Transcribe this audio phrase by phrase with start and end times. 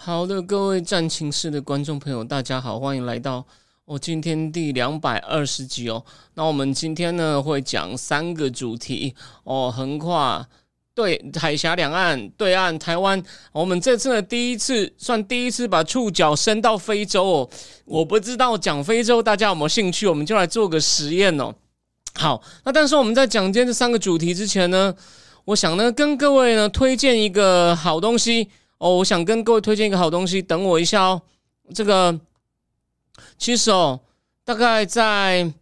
[0.00, 3.44] 好的，各位战情室的观众朋友，大家好，欢迎来到
[3.84, 6.02] 我今天第两百二十集哦。
[6.34, 10.46] 那我们今天呢会讲三个主题哦，横跨
[10.94, 13.20] 对海峡两岸、对岸台湾。
[13.50, 17.50] 我们这次呢第一次算第一次把触角伸到非洲哦。
[17.84, 21.52] 我不知道讲非洲大家有没有兴趣，我们就来做个实验哦。
[22.14, 24.94] 好，那但是我们在讲今天这三个主题之前呢，
[25.46, 28.48] 我想呢跟各位呢推荐一个好东西。
[28.78, 31.22] 哦，我想跟各位推荐一个好东西，等我一下哦。
[31.74, 32.18] 这个
[33.36, 34.00] 其实哦，
[34.44, 35.52] 大概在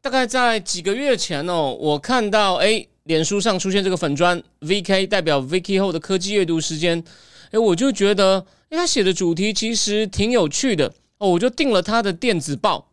[0.00, 7.02] 大概在几个月前哦，我看到哎，脸书上出现这个粉砖 VK 代表 Vicky 后的科技阅读时间，
[7.50, 12.90] 哎，我就觉得哎，他写的主题其实挺有趣的哦，我就订了他的电子报，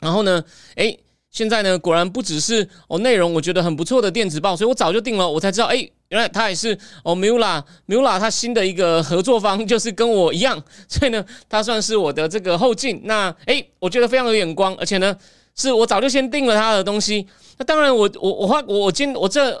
[0.00, 0.44] 然后呢，
[0.76, 0.96] 哎。
[1.30, 13.00] 现在呢，果然不只是哦内容，我觉得很不错的电子报，所以我早就定了，我才知道，哎，原来他也是哦 Mula Mula 他新的一个合作方，就是跟我一样，所以呢，他算是我的这个后进。
[13.04, 15.14] 那哎，我觉得非常有眼光，而且呢，
[15.54, 17.26] 是我早就先定了他的东西。
[17.58, 19.54] 那当然，我我我花我我今我这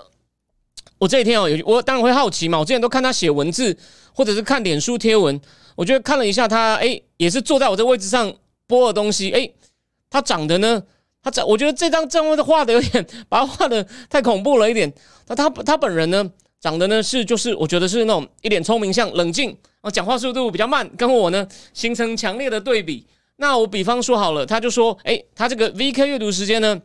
[0.98, 3.76] 我这几天哦，我当然会好奇嘛，我之前都看他写文字，
[4.14, 5.38] 或者是看脸书贴文，
[5.76, 8.32] 我觉得看了一下他，哎，也是坐在我这位置上
[8.66, 9.50] 播的东西，哎，
[10.08, 10.82] 他长得呢。
[11.30, 14.92] 这我觉得这张正位画的有点， 把他画的太恐怖了一点。
[15.26, 23.06] 那他他本人呢，长得呢是就是我觉得是那种一脸聪明像冷静啊，讲话速度比较慢，跟我呢形成强烈的对比。
[23.36, 26.80] 那我比方说好了，他就说，哎，他这个 VK 阅读时间呢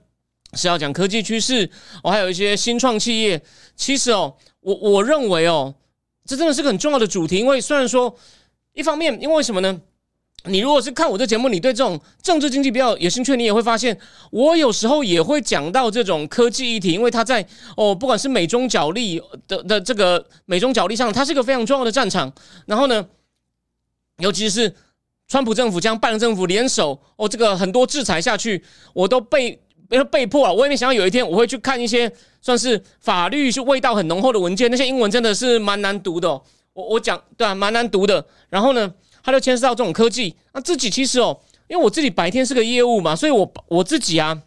[0.54, 1.70] 是要讲科技趋势，
[2.04, 3.42] 哦，还有一些新创企业。
[3.76, 5.74] 其实哦，我我认为哦，
[6.26, 8.16] 这真的是个很重要的主题，因为虽然说
[8.74, 9.82] 一方面，因为什么呢？
[10.46, 13.98] 你如果是看我这节目，你对这种政治经济比较有兴趣，你也会发现，
[14.30, 17.46] 我有时候也会讲到这种科技议题，因为它在
[17.78, 22.30] 哦，不管是美中角力的的这个美中角力上，它是一个非常重要的战场。
[22.66, 23.06] 然后呢，
[24.18, 24.76] 尤其是
[25.30, 28.62] 川普政府将拜登政府联手哦，这个很多制裁下去，
[28.94, 29.58] 我都被
[30.12, 30.54] 被迫了。
[30.54, 32.12] 我也没想到有一天我会去看一些
[32.42, 36.30] 算是法律是味道很浓厚的文件，那些英文真的是蛮难读的。
[36.74, 38.26] 我我讲对啊，蛮难读的。
[38.50, 38.94] 然后呢？
[39.24, 44.38] 它就牵涉到这种科技，那自己其实哦，因为我自己白天是个业务嘛，所以我我自己啊，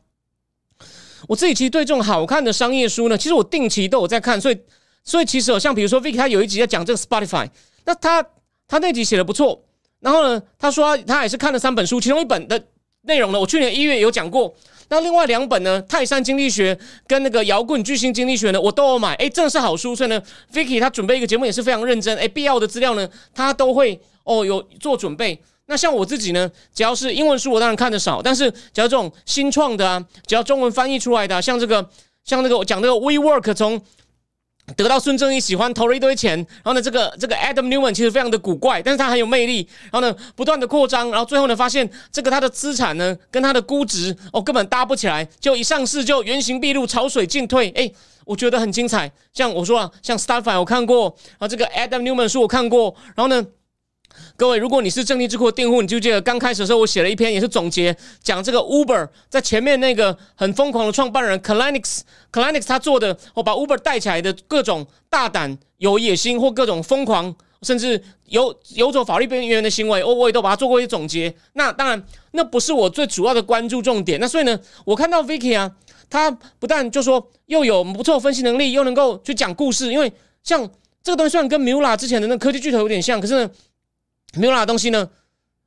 [1.27, 4.59] 我自己其实对这种好看的商业书呢，其实我定期都有在看，所以
[5.03, 7.49] 所以其实哦，像比如说 Vicky 他有一集在讲这个 Spotify，
[7.85, 8.25] 那他
[8.69, 9.65] 他那集写的不错，
[10.01, 12.63] 然后呢，他说他也是看了三本书，其中一本的
[13.03, 14.55] 内容呢，我去年一月有讲过。
[14.89, 16.73] 那另外两本呢，《泰山经济学》
[17.09, 19.15] 跟那个《摇滚巨星经济学》呢，我都有买。
[19.15, 20.23] 哎，真的是好书，所以呢
[20.53, 22.17] ，Vicky 他准备一个节目也是非常认真。
[22.17, 25.43] 哎，必要的资料呢，他都会哦有做准备。
[25.69, 31.89] 那像我自己呢，只要是英文书，我当然看的少，但是只要这种新创的啊，只要中文翻译出来的，像这个，
[32.25, 33.81] 像那个讲这个 WeWork 从。
[34.77, 39.59] 得到孙正义喜欢，投了一堆钱，然后呢，这个这个 Adam Newman 其实非常的古怪，但是他很有魅力，
[39.93, 47.89] 然后呢，不断的扩张，然后最后呢，发现这个他的资产呢，跟他的估值哦，根本搭不起来，就一上市就原形毕露，潮水尽退，哎，
[48.25, 49.09] 我觉得很精彩。
[49.33, 53.47] 像我说啊，像 Starfire 我看过，然后这个 Adam Newman 书我看过，然后呢。
[54.37, 71.35] 各位，如果你是正地智库的订户，你就记得刚开始的时候，我写了一篇也是总结，讲这个 Uber 在前面那个很疯狂的创办人 Kalanick，Kalanick 他做的，我把 Uber 带起来的各种大胆、有野心或各种疯狂，甚至有有走法律边缘的行为，我我也都把它做过一些总结。
[71.55, 72.03] 那当然，
[72.33, 74.21] 那不是我最主要的关注重点。
[74.21, 75.73] 那所以呢，我看到 Vicky 啊，
[76.11, 80.13] 他不但就说又有不错分析能力，又能够去讲故事，因为
[80.43, 80.69] 像
[81.03, 83.49] 这个东西虽然跟 Mula 之前的那科技巨头有点像，可是。
[84.37, 85.09] 没有哪东西呢？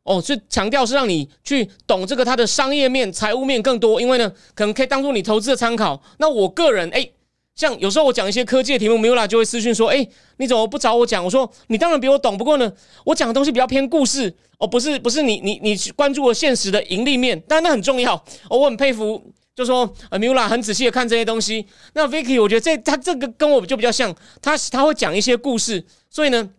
[0.04, 6.02] 哦，是强调是让你去懂这个它的商业面、财务面更多，因为呢，可能可以当做你投资的参考。
[6.18, 7.08] 那我个人，哎，
[7.54, 10.08] 像有时候我讲一些科技的题目，米拉就会私讯说，哎，
[10.38, 11.24] 你怎么不找我讲？
[11.24, 12.72] 我说你当然比我懂，不过呢，
[13.06, 18.16] 我讲的东西比较偏故事，哦，不是不是你你你关注了现实的盈利面，但那很重要。
[18.50, 19.22] 哦，我很佩服，
[19.54, 21.68] 就说呃，米拉很仔细的看这些东西。
[21.94, 26.50] 那 Vicky，我觉得这他这个跟我就比较像，他他会讲一些故事，所以呢。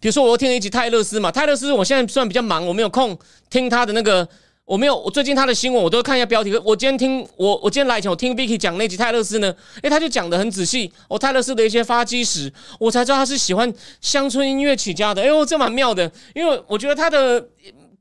[0.00, 3.18] 比如说，我听了一集泰勒斯嘛，泰勒斯，我现在虽然比较忙，我没有空
[3.50, 4.28] 听他的那个
[4.64, 6.52] 我没有，我最近他的新闻我都会看一下标题。
[6.64, 15.22] 我今天听我我今天来前我听 Vicky 讲那集泰勒斯呢，诶，他就讲的很仔细哦，泰勒斯的一些发迹史，我才知道他是喜欢乡村音乐起家的。
[15.22, 17.48] 哎呦，这蛮妙的，因为我觉得他的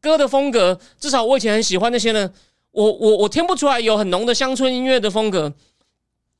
[0.01, 2.29] 歌的风格，至少我以前很喜欢那些呢，
[2.71, 5.53] 我我我听不出来有很浓的乡村音乐的风格。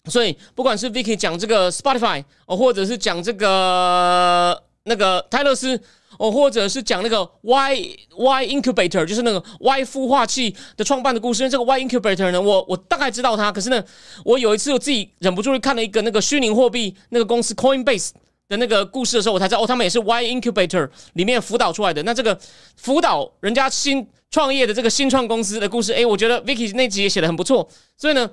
[0.07, 5.79] 所以不管是 Vicky 讲这个 Spotify，或者是讲这个那个泰勒斯。
[6.17, 11.49] 哦，或者是讲那个 Y Y Incubator，就是那个 Y 孵化器的创办的故事。
[11.49, 13.51] 这个 Y Incubator 呢，我我大概知道它。
[13.51, 13.83] 可是呢，
[14.23, 18.11] 我有一次我自己忍不住看了一个那个虚拟货币那个公司 Coinbase
[18.47, 22.01] 的那个故事的时候，我才知道哦，他们也是 Y Incubator 里面辅导出来的。
[22.03, 22.39] 那这个
[22.77, 27.67] 辅导人家新创业的这个新创公司的故事，诶，我觉得 Vicky 那集也写的很不错。
[27.97, 28.31] 所以呢，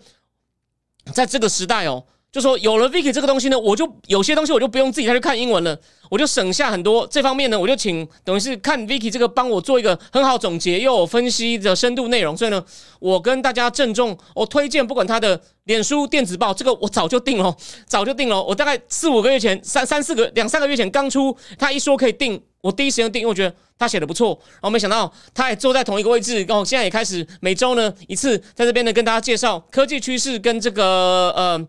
[1.12, 2.04] 在这个时代哦。
[2.32, 12.64] 就说有了 Vicky 这个东西呢，我就有些东西我就不用自己再去看英文了，我就省下很多这方面呢，我就请等于是看 Vicky 这个帮我做一个很好总结又有分析的深度内容，所以呢，
[13.00, 17.55] 我跟大家郑重我推荐，不管他的脸书电子报，这个我早就定了，
[17.87, 31.67] 早就定了，我大概四五个月前，三三四个两三个月前刚出，他一说可以定，我第一时间定，因为我觉得他写的不错，然后没想到他也坐在同一个位置，然后现在也开始每周呢一次在这边呢跟大家介绍科技趋势跟这个呃。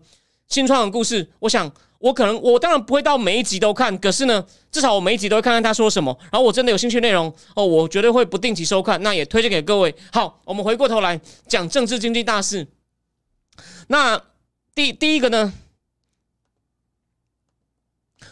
[0.48, 6.16] 新创的故事，我想我可能我当然不会到每一集都看，可是呢，至少我每一集都会看看他说什么。
[6.30, 9.94] 然后我真的有兴趣内容哦，我绝对会不定期收看，那也推荐给各位。
[10.12, 12.66] 好，我们回过头来讲政治经济大事。
[13.88, 14.22] 那
[14.74, 15.52] 第第一个呢，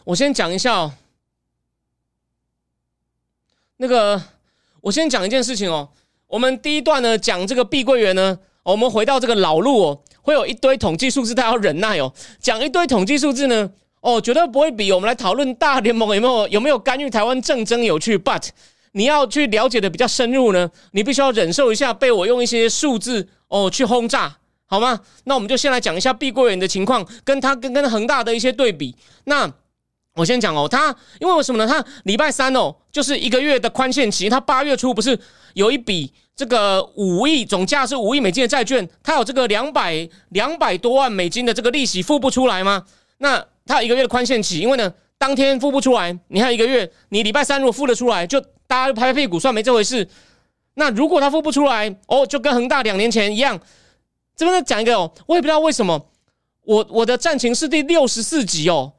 [0.04, 0.94] 我先讲一下哦，
[3.78, 4.22] 那个
[4.82, 5.90] 我先讲一件事情哦。
[6.26, 10.00] 我们第一段呢讲这个碧桂园呢，我们回到这个老路哦。
[10.22, 12.12] 会有一堆统计数字，他要忍耐哦。
[12.40, 13.68] 讲一堆统计数字呢，
[14.02, 18.16] 哦，绝对不会比我们来讨论大联盟有没有有没有干预台湾政争有趣。
[18.16, 18.50] But
[18.92, 24.36] 你要去了解的比较深入呢，你必须要忍受一下被我用一些数字哦去轰炸，
[24.66, 25.00] 好吗？
[25.24, 28.94] 那我们就先来讲一下碧桂园的情况，跟他跟跟恒大的一些对比。
[29.24, 29.52] 那
[30.14, 31.66] 我先讲哦，他因为为什么呢？
[31.66, 35.18] 他礼拜三哦，就是一个月的宽限期，他八月初不是
[35.54, 36.12] 有一笔。
[36.34, 42.84] 这个五亿总价是五亿美金的债券，他有这个两百两百多万美金的这个利息付不出来吗？
[43.18, 50.08] 那他有一个月的宽限期，因为呢，当天付不出来，你还有一个月，你礼拜三如果付得出来，就大家就拍拍屁股算没这回事。
[50.74, 53.60] 那如果他付不出来，哦，就跟恒大两年前一样。
[54.34, 56.08] 这边再讲一个哦，我也不知道为什么，
[56.64, 58.94] 我我的战情是第六十四集哦。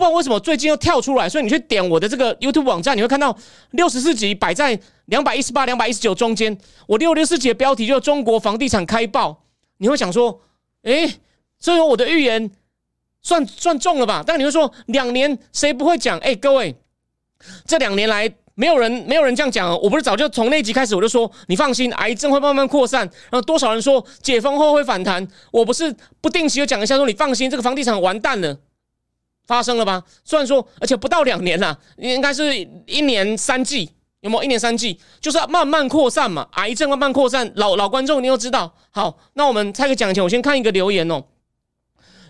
[0.00, 3.36] 不知道为什么最近又跳出来，所以你去点我的这个 YouTube 网站，你会看到
[3.72, 6.56] 六十四集摆在两百一十八、两百一十九中间。
[6.86, 9.42] 我六六四集的标题就是“中国房地产开爆”，
[9.76, 10.40] 你会想说
[10.84, 11.16] ：“诶，
[11.58, 12.50] 所以我的预言
[13.20, 16.74] 算算中了吧？”但你会说：“两年谁不会讲？”诶，各位，
[17.66, 19.70] 这两年来没有人没有人这样讲。
[19.82, 23.00] 我不是早就从那集开始我就说：“你放心，癌症会慢慢扩散。”
[23.30, 25.28] 然后多少人说解封后会反弹？
[25.52, 28.56] 我不是不定期就讲一下说：“你放心，这个房地产完蛋了。”
[29.50, 30.00] 发生了吧？
[30.24, 32.56] 虽然说，而且不到两年了，应该是
[32.86, 34.44] 一年三季，有没有？
[34.44, 37.50] 一年三季就是要慢慢扩散嘛，癌症慢慢扩散。
[37.56, 38.72] 老老观众，你要知道。
[38.92, 41.24] 好，那我们猜个奖前，我先看一个留言哦。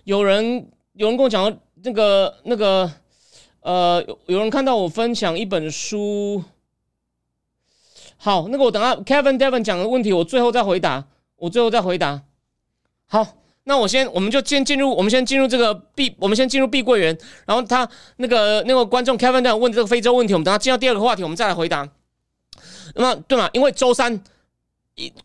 [0.05, 2.91] 有人有人跟我讲那个那个
[3.61, 6.43] 呃，有人看到我分享一本书。
[8.17, 11.05] 好，那个我等下 Kevin Devon 讲的问题，我最后再回答，
[11.37, 12.23] 我最后再回答。
[13.07, 13.37] 好。
[13.65, 17.17] 那我先，我们就先进入，我们先进入这个碧，我们先进入碧桂园。
[17.47, 21.89] 然后他那个那个观众 Kevin 在问这个非洲问题，我们等他进到第二个话题，我们再来回答。
[22.95, 23.49] 那么对嘛？
[23.53, 24.21] 因为周三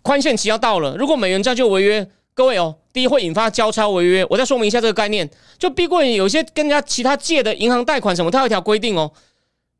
[0.01, 4.25] 宽限期要到了，如果美元债就违约，各位哦，第一会引发交叉违约。
[4.29, 9.11] 我再说明一下这个概念，就碧桂园有些跟人家其他借的银行贷款什么，它有一条规定哦。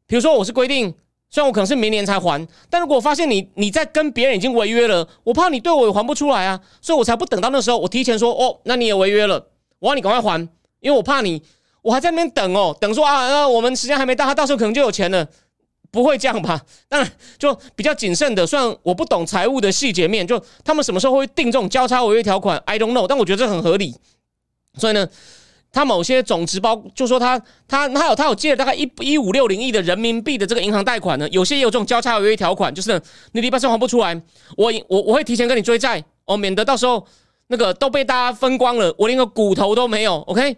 [0.08, 0.96] 比如说我是规定。
[1.36, 9.46] 虽然我可能是明年才还，但如果我发现你你在跟别人已经违约了，我怕你对我也还不出来啊，所以我才不等到那时候，我提前说哦，那你也违约了，
[9.80, 10.39] 我要你赶快还，
[10.80, 11.44] 因为我怕你，
[11.82, 15.27] 我还在那边等哦，等说啊，那我们时间还没到，他到时候可能就有钱了，
[15.92, 16.62] 不会这样吧？
[16.88, 23.94] 当然就比较谨慎的，虽然我不懂财务的细节面，就他们什么时候会定这种交叉违约条款，I don't know，但我觉得这很合理，
[24.77, 25.06] 所以呢。
[25.75, 33.00] 他某些总值包，就说他他他有他有借了大概一一五六零亿的人民币的这个银行贷款呢，有些也有这种交叉违约条款，就是
[33.34, 34.15] 你礼拜三还不出来，
[34.55, 37.05] 我我我会提前跟你追债哦，免得到时候
[37.48, 40.15] 那个都被大家分光了，我连个骨头都没有。
[40.22, 40.55] OK，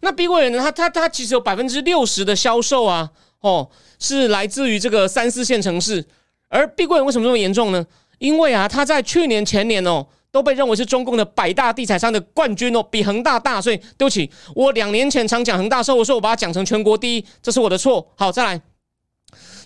[0.00, 3.68] 那碧桂园呢，他他他其实有百分之六十的销售啊，哦，
[3.98, 6.04] 是来自于这个三四线城市，
[6.48, 7.84] 而碧桂园为什么这么严重呢？
[8.18, 10.06] 因为啊，他在去年前年哦。
[10.34, 18.04] 都被认为是中共的百大地产商的冠军哦，比恒大大，所以对不起，我两年前常讲恒大时候，我说我把它讲成全国第一，这是我的错。
[18.16, 18.60] 好，再来，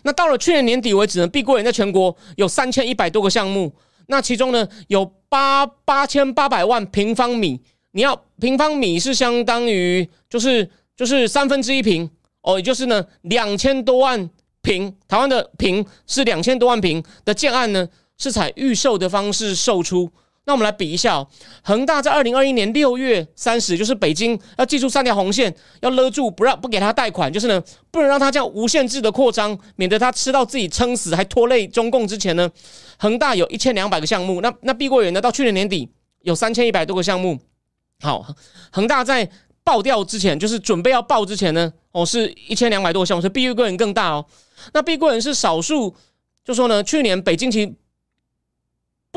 [0.03, 3.73] 那到了去年年底为止呢，碧桂园在全国有三千一百多个项目，
[4.09, 7.59] 那其中呢有八八千八百万平方米，
[7.93, 12.11] 你要平方米是相当于就是就是三分之一平
[12.43, 14.29] 哦，也就是呢两千多万
[14.61, 20.11] 平，台湾的平是两千多万平的建案呢，是采预售的方式售出。
[20.49, 21.29] 那我们来比一下哦，
[21.63, 32.51] 恒大在二零二一年六月三十，就是北京要记住三条红线，要勒住不让不给他贷款，就是呢不能让他这样无限制的扩张，免得他吃到自己撑死还拖累中共之前呢，
[32.99, 35.87] 恒大有一千两百个项目，那那碧桂园呢到去年年底
[36.23, 37.39] 有三千一百多个项目。
[38.01, 38.27] 好，
[38.73, 39.29] 恒大在
[39.63, 44.25] 爆掉之前，就是准备要爆之前呢，哦是一千两百多个项目，所以碧桂园更大哦。
[44.73, 45.95] 那碧桂园是少数，
[46.43, 47.77] 就说呢，去年北京其。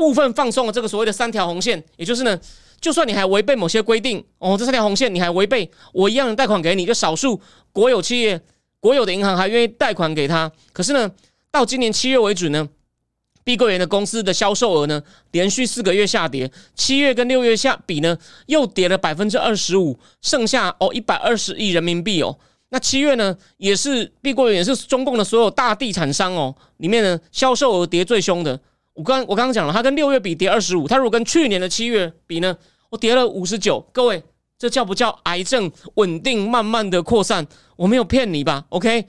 [0.02, 2.36] 部分放松了这个所谓的三条红线，也就是呢，
[2.80, 7.40] 就算你还违背某些规定哦，这三条红线你还违背，我一样贷款给你，就少数
[7.70, 8.40] 国有企业、
[8.80, 10.50] 国有的银行还愿意贷款给他。
[10.72, 11.08] 可是呢，
[11.52, 12.68] 到今年七月为止呢，
[13.44, 22.36] 碧桂园的公司的销售额呢，连续四个月下跌，七月跟六月下比呢，又跌了百分之二十五，剩下哦一百二十亿人民币哦。
[22.70, 28.58] 那七月呢，也是碧桂园也是中共的所有大地产商哦，里面呢销售额跌最凶的。
[28.94, 32.54] 我刚我刚刚讲了，它跟六月比跌二十五，它如果跟去年的七月比呢，
[32.90, 33.80] 我跌了五十九。
[33.90, 34.22] 各位，
[34.58, 37.46] 这叫不叫癌症稳定慢慢的扩散？
[37.76, 39.06] 我没有骗你吧？OK，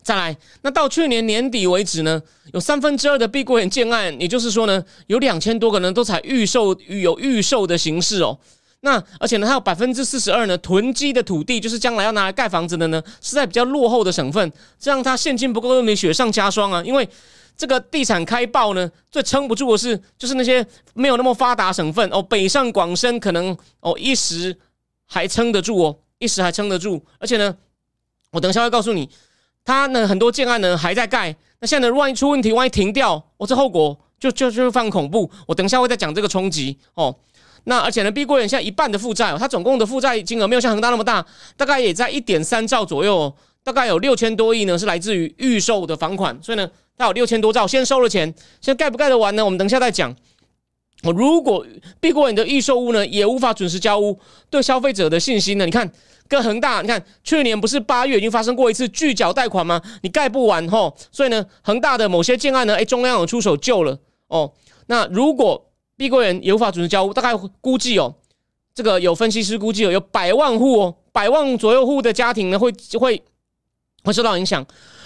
[0.00, 8.38] 再来，那到去年年底为止呢，有三分之二的碧桂园建案，也就是说呢，有两千多个人都采预售有预售的形式哦。
[8.82, 17.08] 那而且呢，它有百分之四十二呢囤积的土地，就是将来要拿来盖房子的呢，是在比较落后的省份，这样它现金不够，没雪上加霜啊，因为。
[17.56, 24.56] 这个地产开爆呢，最撑不住的是，就是那些没有那么发达省份哦，北上广深可能哦一时
[25.06, 27.04] 还撑得住哦，一时还撑得住。
[27.18, 27.56] 而且呢，
[28.30, 29.08] 我等一下会告诉你，
[29.64, 35.30] 它呢很多建案呢还在盖，那现在呢万一出问题，万一停掉，我这后果就就就非常恐怖。
[35.46, 37.14] 我等一下会再讲这个冲击哦。
[37.64, 41.24] 那而且呢，碧桂园现在一半的负债，它总共的负债金额没有像恒大那么大，
[41.56, 46.70] 大概也在一点三兆左右，哦大概有六千多亿呢是来自于预售的房款，所以呢。
[46.94, 49.44] 它有六千多兆，先收了钱，现在盖不盖得完呢？
[49.44, 50.14] 我们等一下再讲。
[51.02, 51.66] 我如果
[51.98, 54.16] 碧桂园的预售屋呢，也无法准时交屋，
[54.50, 55.64] 对消费者的信心呢？
[55.64, 55.90] 你看，
[56.28, 59.82] 跟恒大，你看去年不是八月已经发生过一次拒缴贷款吗？
[60.02, 64.52] 你盖不完吼，所以呢，恒大的某些建案呢，哎，中央有出手救了哦。
[64.86, 68.14] 那如果碧桂园也无法准时交屋，大概估计哦，
[68.74, 73.20] 这个有分析师估计哦，有百万户哦，百万左右户的家庭呢，会会
[74.04, 74.64] 会受到影响。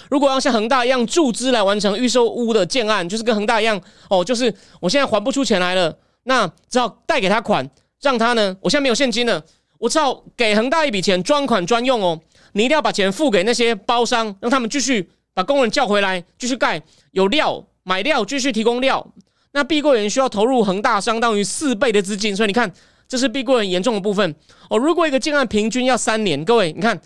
[0.09, 7.69] 如果要像恒大一样注资来完成预售屋的建案，就是跟恒大一样哦，就是我现在还不出钱来了，那只好贷给他款，
[8.01, 9.43] 让他呢，我现在没有现金了，
[9.79, 12.19] 我只好给恒大一笔钱专款专用哦，
[12.53, 19.05] 你一定要把钱付给那些包商，让他们继续把工人叫回来继续盖，有料买料继续提供料。
[19.51, 22.71] 那碧桂园需要投入恒大相当于四倍的资金，所以你看
[23.07, 24.35] 这是碧桂园严重的部分
[24.69, 24.77] 哦。
[24.77, 26.99] 如果一个建案平均要三年，各位你看，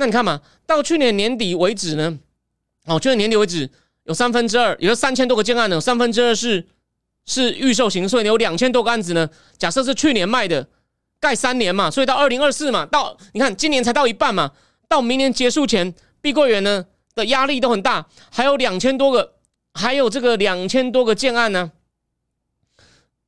[0.00, 2.20] 那你看嘛，到去年年底为止呢？
[2.86, 3.68] 哦，去年年底为止，
[4.04, 6.64] 有三分之二，也就三千多个建案呢，三分之二是
[7.26, 9.28] 是预售型，所以有两千多个案子呢。
[9.58, 10.68] 假设是去年卖的，
[11.18, 14.52] 盖三年嘛，所以到二零二四嘛，到你看今年才到一半嘛，
[14.88, 16.86] 到明年结束前，碧桂园呢
[17.16, 19.34] 的压力都很大，还有两千多个，
[19.74, 21.72] 还有这个两千多个建案呢，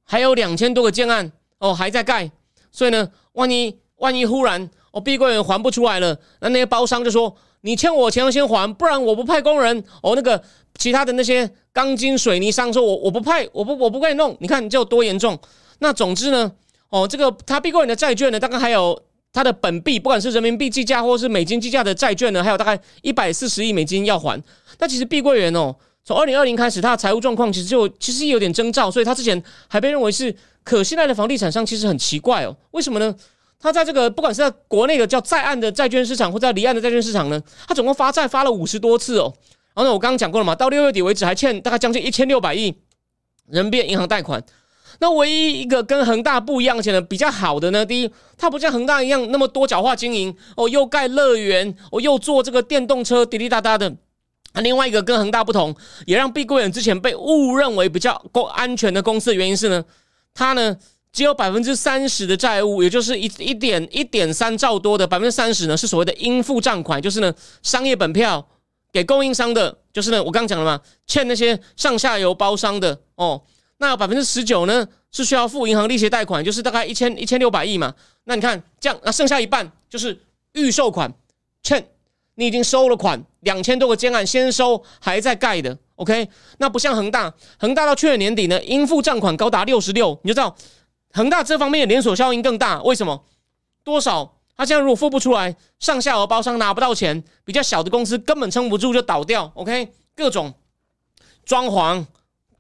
[0.04, 2.30] 还有两千多个建案哦还在盖，
[2.70, 7.36] 所以呢，万一万一忽然哦碧桂园还不出来了，那那些包商就说。
[7.62, 9.84] 你欠我钱要先还，不然我不派工人。
[10.02, 10.42] 哦，那个
[10.78, 14.34] 其他的那些钢筋水泥商说，我我不派，我不我不会弄。
[14.40, 15.38] 你看你有多严重？
[15.80, 16.50] 那总之呢，
[16.88, 18.98] 哦，这个他碧桂园的债券呢，大概还有
[19.30, 24.42] 它的本币，不管是人民币计价或是美金计价的债券呢，还有大概一百四十亿美金要还。
[24.78, 33.14] 那其实碧桂园哦，从二零二零开始，它的财务状况其实就其实有点征兆，所以它之前还被认为是可信赖的房地产商，其实很奇怪哦，为什么呢？
[33.62, 37.38] 他在这个不管是在国内的叫在岸的债券市场，或在离岸的债券市场呢，
[37.68, 39.30] 他总共发债发了五十多次哦。
[39.74, 42.74] 然后呢，我刚刚讲过了嘛，到六月底为止还欠大概将近一千六百亿
[43.46, 44.42] 人民币银行贷款。
[44.98, 53.94] 那唯一一个跟恒大不一样且呢比较好的呢，第一，它不像恒大一样那么多角化经营哦，又盖乐园哦，又做这个电动车滴滴答答的。
[54.54, 55.76] 另外一个跟恒大不同，
[56.06, 59.84] 也让碧桂园之前被误认为比较够安全的公司的原因是呢，
[60.32, 60.78] 它呢。
[61.12, 68.46] 只有百分之三十的债务，也就是一一点一点三兆多的百分之三十呢，是所谓的应付账款，就是呢商业本票
[68.92, 73.42] 给供应商的，就是呢我刚讲了嘛，欠那些上下游包商的哦。
[73.78, 77.94] 那百分之十九呢是需要付银行利息贷款，就是大概一千一千六百亿嘛。
[78.24, 80.18] 那你看这样，那剩下一半就是
[80.52, 81.12] 预售款
[81.62, 81.84] 欠。
[82.36, 85.76] 你已经收了款，两千多个建案先收，还在盖的。
[85.96, 86.26] OK，
[86.56, 90.56] 那不像恒大，恒大到去年年底呢，应付账款高达六十六，你就知道
[91.12, 92.82] 恒大这方面的连锁效应更大。
[92.82, 93.24] 为什么？
[93.82, 94.36] 多少？
[94.56, 99.50] 他现在如果付不出来，上下游包商拿不到钱，比较小的公司根本撑不住就倒掉。
[99.54, 100.52] OK，各种
[101.46, 102.04] 装潢、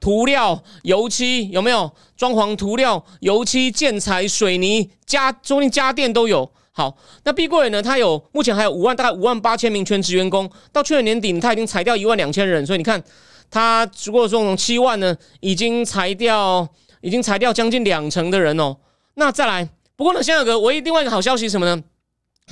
[0.00, 1.92] 涂料、油漆有没有？
[2.16, 6.50] 装潢、涂料、油漆、建材、水泥、家，中间家电都有。
[6.72, 7.82] 好，那碧桂园呢？
[7.82, 10.50] 它有目前还有五万，大概五万八千名全职员工。
[10.72, 12.64] 到去年年底，它已经裁掉一万两千人。
[12.64, 13.02] 所以你看，
[13.50, 16.66] 它如果说从七万呢，已经裁掉，
[17.00, 18.76] 已经裁掉将近两成的人哦。
[19.14, 21.82] 那再来，不过呢，现在有个唯一另外一个好消息什么呢？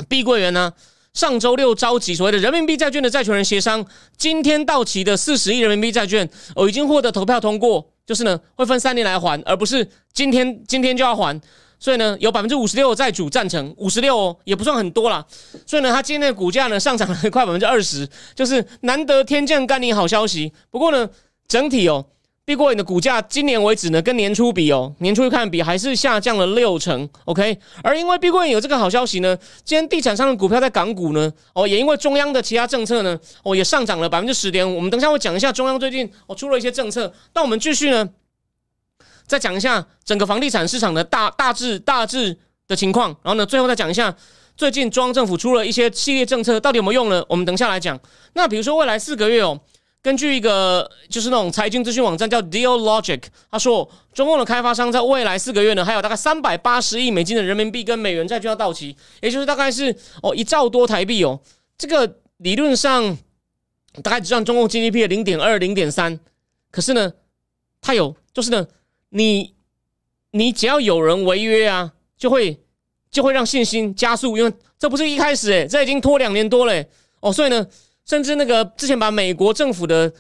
[0.09, 0.73] 碧桂园呢，
[1.14, 3.85] 上周六召集所谓的人民币债券的债权人协商，
[4.17, 11.40] 今天到期的四十亿人民币债券哦，已经获得投票通过，就是呢会分三年来还，而不是今天今天就要还。
[11.81, 15.25] 所以呢，有百分之五十六债主赞成，五十六哦，也不算很多啦。
[15.64, 20.52] 所以呢，它今天的股价呢上涨了快百分之二十，就是难得天降甘霖好消息。
[20.71, 21.09] 不过呢，
[21.47, 22.05] 整体哦，
[22.49, 27.07] 碧桂园的股价今年为止呢，跟年初比哦，年初看比还是下降了六成。
[27.26, 29.37] OK，而因为碧桂园有这个好消息呢，
[29.67, 34.76] 今天地产商的股票在港股呢，哦，也因为中央的其他政策呢，哦，也上涨了百分之十点五。
[34.76, 37.12] 我们等下会讲一下中央最近哦出了一些政策。
[37.35, 38.09] 那我们继续呢。
[39.26, 42.35] 再讲一下整个房地产市场的大大致大致
[42.67, 44.17] 的情况，然后呢，最后再讲一下
[44.57, 47.23] 最近中央政府出了一些系列政策，到底有没有用呢？
[47.28, 48.00] 我们等下来讲。
[48.33, 49.61] 那比如说未来四个月哦，
[50.02, 61.40] 根据一个就是那种财经资讯网站叫 Deal Logic，他说中共的开发商在未来四个月呢，还有大概三百八十亿美金的人民币跟美元债券要到期，也就是大概是哦一兆多台币哦。
[61.76, 63.17] 这个理论上
[64.02, 66.19] 大概只占中共 GDP 的零点二、零点三，
[66.71, 67.12] 可是呢，
[67.81, 68.67] 它有就是呢。
[69.11, 69.55] 你，
[70.33, 72.61] 你只要有人违约啊，就会
[73.11, 76.85] 就会让信心加速，因为这不是一开始诶，这已经拖两年多了
[77.21, 77.67] 哦，所以呢，
[78.08, 80.10] 甚至那个之前把美国政府的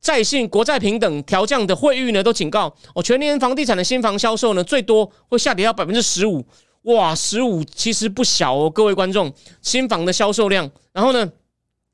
[0.00, 6.42] 债信国债平等调降的会议呢，都警告哦，全年房地产的新房销售呢，最多会下跌到百分之十五，
[6.84, 11.30] 哇，十五其实不小哦，各位观众，新房的销售量，然后呢，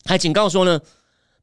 [0.04, 0.80] 还警告说呢，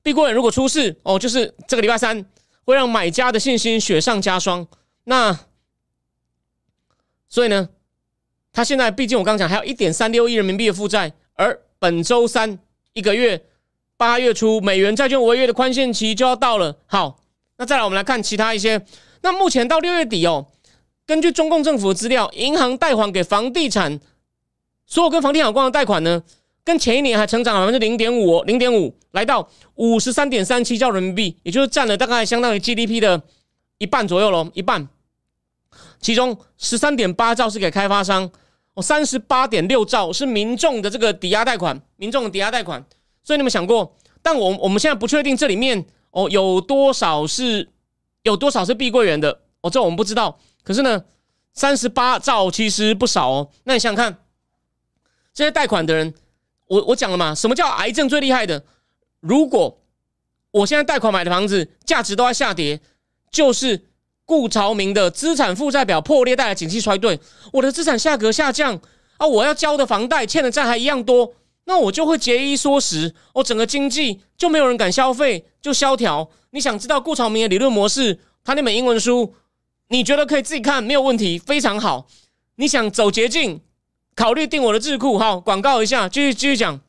[0.01, 2.25] 碧桂园如果出事哦，就是这个礼拜三
[2.63, 4.65] 会让买家的信心雪上加霜。
[5.03, 5.37] 那，
[7.27, 7.67] 所以呢，
[8.53, 12.57] 他现在毕竟我刚讲还有一点三六亿人民币的负债，而本周三
[12.93, 13.41] 一个月
[13.98, 16.77] 八月初美元债券违约的宽限期就要到了。
[16.86, 17.20] 好，
[17.57, 18.86] 那再来我们来看其他一些。
[19.22, 20.46] 那目前到六月底哦，
[21.05, 24.00] 根据中共政府的资料，银行贷款给房地产
[24.86, 26.22] 所有跟房地产有关的贷款呢，
[26.64, 33.20] 跟前一年还成长百分之零点五，零点五来到五十三点三七兆人民币，也就是占了大概相当于 GDP 的
[33.79, 34.88] 一半左右喽，一半。
[36.00, 38.29] 其中十三点八兆是给开发商，
[38.75, 42.86] 哦，三十八点六兆是民众的这个抵押贷款，民众的抵押贷款。
[43.27, 47.68] 所以你们想过，但我我们现在不确定这里面哦有多少是
[48.24, 50.40] 有多少是碧桂园的哦，这我们不知道。
[50.63, 51.03] 可是呢，
[51.51, 53.50] 三十八兆其实不少哦。
[53.66, 54.20] 那你想想看，
[55.33, 56.13] 这些贷款的人，
[56.68, 58.63] 我我讲了嘛，什么叫癌症最厉害的？
[59.20, 59.77] 如果
[60.51, 62.79] 我现在贷款买的房子价值都在下跌，
[63.29, 63.83] 就是。
[64.29, 67.18] 顾朝明的资产负债表破裂带来景气衰退，
[67.53, 68.77] 我的资产价格下降
[69.16, 71.33] 啊，我要交的房贷欠的债还一样多，
[71.68, 76.30] 那我就会节衣缩食，我整个经济就没有人敢消费，就萧条。
[76.51, 78.20] 你想知道顾朝明的理论模式？
[78.46, 79.36] 他那本英文书，
[79.90, 82.08] 你觉得可以自己看，没有问题，非常好。
[82.56, 83.60] 你想走捷径，
[84.16, 86.80] 考虑订我的智库，好，广告一下，继续继续讲。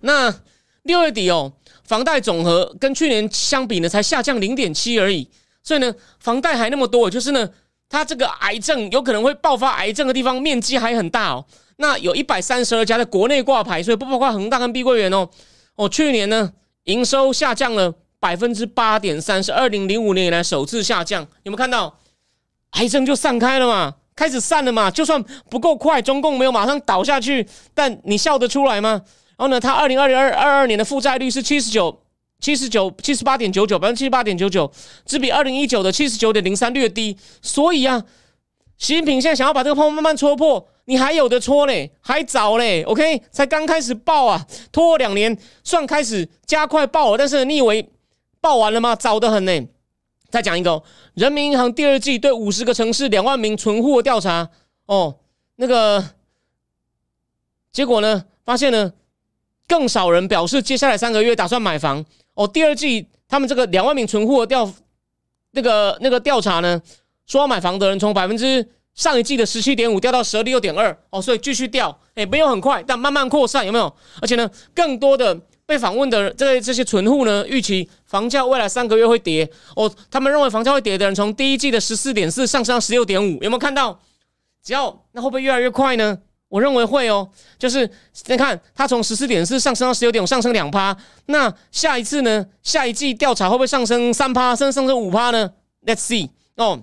[0.00, 0.42] 那
[0.82, 5.30] 六月底哦，房贷总和跟去年相比呢，才下降零点七而已。
[5.62, 7.48] 所以呢，房贷还那么多，就是呢，
[7.88, 11.44] 它这个癌症有可能会爆发癌症的地方面积还很大哦。
[11.76, 15.28] 那有一百三十二家在国内挂牌，所以不包括恒大跟碧桂园哦。
[15.76, 16.52] 哦，去年呢，
[16.84, 21.22] 营收下降了百分之八点三，是二零零五年以来首次下降。
[21.44, 21.98] 有没有看到？
[22.72, 24.90] 癌症就散开了嘛，开始散了嘛。
[24.90, 29.00] 就算不够快，中共没有马上倒下去，但你笑得出来吗？
[29.38, 32.02] 然后呢，它二零二零二二二年的负债率是七十九。
[32.40, 34.70] 七十九七十八点九九百分之七十八点九九，
[35.04, 37.16] 只比二零一九的七十九点零三略低。
[37.42, 38.04] 所以啊，
[38.76, 42.82] 习近平现在想要把这个泡沫慢慢戳破，你还有的戳嘞，还早嘞。
[42.84, 47.18] OK，才刚开始爆啊，拖了两年，算开始加快爆了。
[47.18, 47.90] 但是你以为
[48.40, 48.94] 爆完了吗？
[48.94, 49.66] 早得很呢。
[50.30, 50.82] 再讲一个，
[51.14, 54.48] 人民银行第二季对五十个城市两万名存户的调查
[54.86, 55.16] 哦，
[55.56, 56.04] 那个
[57.72, 58.92] 结果呢，发现呢。
[59.70, 62.02] 更少人表示接下来三个月打算买房
[62.38, 62.46] 哦。
[62.46, 64.72] 第二季他们这个两万名存户的调
[65.50, 66.80] 那个那个调查呢，
[67.26, 73.92] 说要买房的人从百分之上一季的十七点五掉到十六点二哦，所以继续掉，哎，没有很快，但慢慢扩散，有没有？
[74.22, 84.00] 而且呢，更多的被访问的这这些存户呢，预期房价未来三个月会跌哦，他们认为房价会跌的人，从第一季的十四点四上升到十六点五，有没有看到？
[84.60, 86.18] 只要那会不会越来越快呢？
[86.48, 87.88] 我认为会哦，就是
[88.26, 90.96] 你看它从十四点四上升到十九点五，上升两趴。
[91.26, 92.46] 那下一次呢？
[92.62, 95.50] 下一季调查会不会上升三趴，甚至上升五趴呢
[95.84, 96.80] ？Let's see 哦。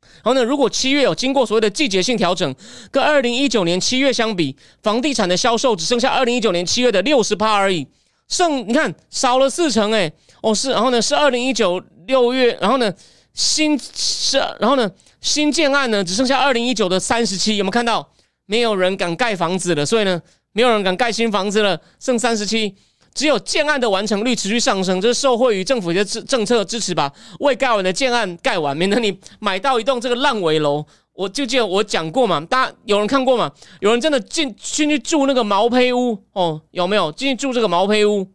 [0.00, 2.54] 然后呢，如果七月有经过所谓的季节性调整，
[2.90, 7.86] 跟二零一九年七月相比，房地产的销售只剩下二零一九年七月的六十趴而已，
[8.28, 10.10] 剩你看少了四成哎。
[10.40, 12.90] 哦是，然后呢是二零一九六月，然后呢
[13.34, 14.90] 新是，然后呢
[15.20, 18.08] 新建案呢只剩下二零一九的三十七，有没有看到？
[18.46, 20.20] 没有人敢盖房子了，所以呢，
[20.52, 22.74] 没有人敢盖新房子了，剩三十七。
[23.14, 27.12] 只有建案的完成率持续上升，这是受惠于政府的政政策支持吧？
[27.38, 30.84] 未盖完的建案盖完，免得你买到一栋这个烂尾楼。
[31.12, 33.52] 我就记得我讲过嘛，大家有人看过吗？
[33.78, 36.60] 有人真的进进去住那个毛坯屋哦？
[36.72, 38.28] 有没有进去住这个毛坯屋？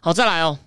[0.00, 0.58] 好，再来哦。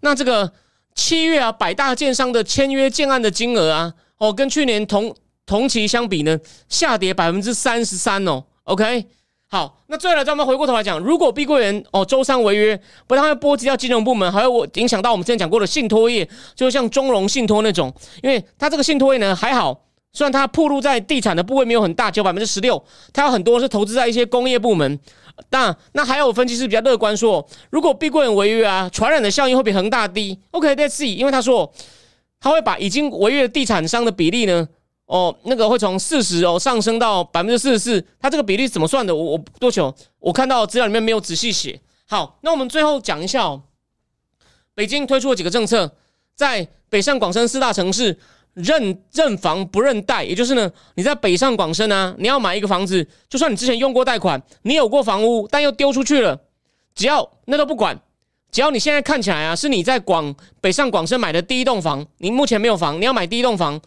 [0.00, 0.52] 那这个
[0.94, 5.12] 七月啊，百大建商的签约建案的金额啊，哦，跟去年同。
[5.46, 8.44] 同期相比呢，下跌百分之三十三哦。
[8.64, 9.06] OK，
[9.48, 24.98] 好，那最后来，咱们回过头来讲，如果碧桂园哦周三违约，不但会波及到金融部门，还有我影响到我们之前讲过的信托业，就像中融信托那种，因为它这个信托业呢还好，虽然它铺路在地产的部位没有很大，只有百分之十六，它有很多是投资在一些工业部门。
[25.50, 30.38] 但那还有分析师比较乐观说，如果碧桂园违约啊，传染的效应会比恒大低。
[30.52, 31.72] OK，Let's see，因为他说
[32.38, 34.68] 他会把已经违约的地产商的比例呢。
[35.06, 39.14] 哦，那个会从四十哦上升到百分之四十四，它这个比例怎么算的？
[39.14, 39.94] 我我多久？
[40.18, 41.78] 我看到资料里面没有仔细写。
[42.06, 43.62] 好，那我们最后讲一下哦，
[44.74, 45.92] 北京推出了几个政策，
[46.34, 48.18] 在北上广深四大城市
[48.54, 56.40] 认认房不认贷，也就是呢，你在北上广深啊，你要买一个房子，就算你之前用过贷款，你有过房屋，但又丢出去了，
[56.94, 58.00] 只要那都不管，
[58.50, 63.78] 只要你现在看起来啊，是你在广北上广深买的第一栋房，你目前没有房，你要买第一栋房。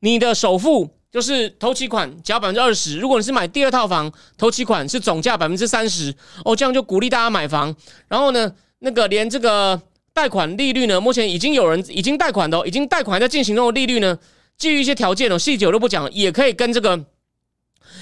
[0.00, 2.98] 你的首付就是头期款，交百分之二十。
[2.98, 6.14] 如果你是买第二套房，头期款是总价百分之三十。
[6.44, 7.74] 哦，这样就鼓励大家买房。
[8.08, 9.80] 然后呢，那个连这个
[10.12, 14.16] 贷款利率呢，目前已经有人已经贷款的，已经贷款还在进行中的利率呢，
[14.58, 17.04] 基于一些条件哦，细节我都不讲，也可以跟这个，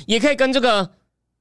[0.07, 0.91] 也可以跟这个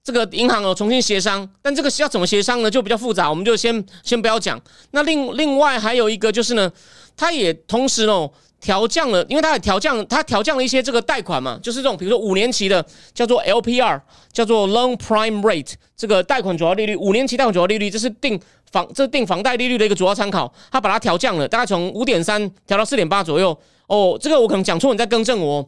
[0.03, 1.49] 这个银行哦重新协商。
[1.63, 4.61] 但这个要怎么协商呢，就比较复杂，我们就先先不要讲。
[4.91, 6.71] 那另另外还有一个就是呢，
[7.17, 8.31] 它也同时哦。
[8.65, 14.01] 调降了，因为它也调降，它调降了一些这个贷款嘛，就是这种比如说五年期的叫做 LPR，
[14.33, 23.55] 叫做 Loan Prime Rate，这个贷款主要利率，五年期贷款主要利率，这是定房这定房贷利率的一个主要参考，它把它调降了，大概从五点三调到四点八左右。
[23.85, 25.63] 哦，这个我可能讲错，你再更正我。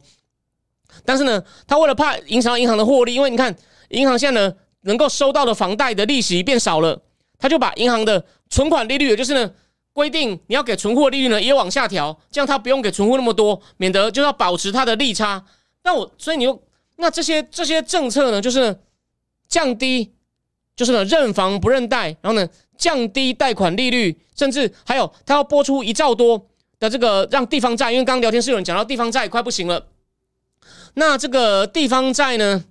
[1.04, 3.54] 但是呢，他为了怕影响银行的获利，因为你看
[3.90, 7.00] 银行现在呢能够收到的房贷的利息变少了，
[7.38, 9.48] 他就把银行的存款利率，也就是呢。
[9.98, 15.44] 规定你要给存货利率呢也往下调，这样他不用给存货那么多，免得就要保持它的利差。
[15.82, 16.62] 那我所以你又
[16.98, 18.78] 那这些这些政策呢，就是
[19.48, 20.12] 降低，
[20.76, 26.46] 就是呢认房不认贷，然后呢降低贷款利率，甚至还有他要拨出一兆多
[26.78, 29.84] 的这个让地方债，因为刚刚聊天室有人讲到地方债快不行了。
[30.94, 32.64] 那这个地方债呢，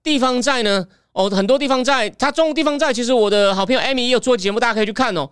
[0.00, 5.28] 地方债呢，哦很多地方债，它中地方债其实我的好朋友艾米也有做节目，大家可以去看哦。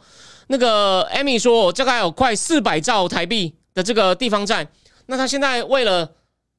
[0.49, 4.67] 那个艾米说，大概有快四百兆台币的这个地方债。
[5.07, 6.11] 那他现在为了，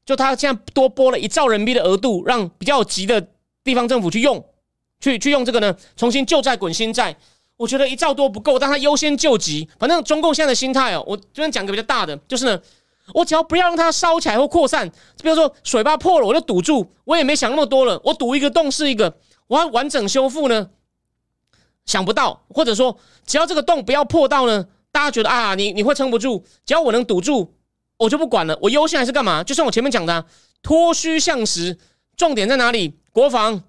[0.05, 3.27] 就他现在多拨了一兆人民币的额度，让比较急的
[3.63, 4.43] 地方政府去用，
[4.99, 7.15] 去去用这个呢，重新旧债滚新债。
[7.57, 9.67] 我觉得一兆多不够，但他优先救急。
[9.79, 12.61] 反正中共现在的心态哦，我这边讲个比较大的，就是呢，
[13.13, 14.89] 我只要不要让它烧起来或扩散，
[15.21, 19.17] 比如说水坝破了，我就堵住，我也没想那么多了，我堵一个洞是一个，
[19.47, 20.69] 我要完整修复呢。
[21.85, 26.43] 想不到，或者说，只要这个洞不要破到呢，大家觉得啊，你你会撑不住。
[26.65, 27.53] 只要我能堵住，
[27.95, 28.59] 我就不管了。
[28.61, 29.41] 我优先还是干嘛？
[29.41, 30.25] 就像我前面讲的，
[30.61, 31.77] 脱虚向实，
[32.17, 32.99] 重点在哪里？
[33.13, 33.63] 国防、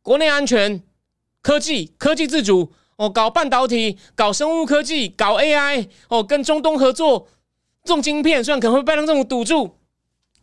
[0.00, 0.82] 国内安全、
[1.42, 7.28] 科技、科技自主哦，搞半导体、搞生物科技、搞 AI 哦，跟中东合作
[7.86, 9.76] 种晶片，虽然可能会被这种堵住。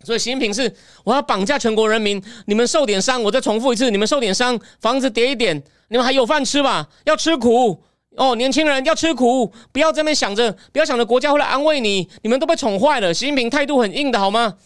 [0.03, 0.75] 所以习近平是
[1.05, 5.63] 我要绑架全国人民，你们受点伤，我再重复一次，你们受点伤，房子跌一点。
[5.87, 6.89] 你们还有饭吃吧？
[7.05, 7.81] 要吃苦
[8.17, 12.09] 哦，年轻人要吃苦，不要这边想着，不要想着国家会来安慰你。
[12.21, 14.57] 你们都被宠坏了，习近平态度很硬的好吗？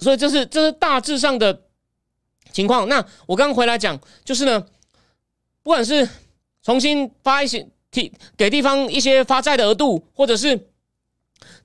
[0.00, 1.64] 所以这是这是大致上的
[2.50, 2.88] 情况。
[2.88, 4.64] 那我刚回来讲，就是呢，
[5.62, 6.08] 不管是
[6.62, 10.68] 重新发一些提给地方一些发债的额度，或者是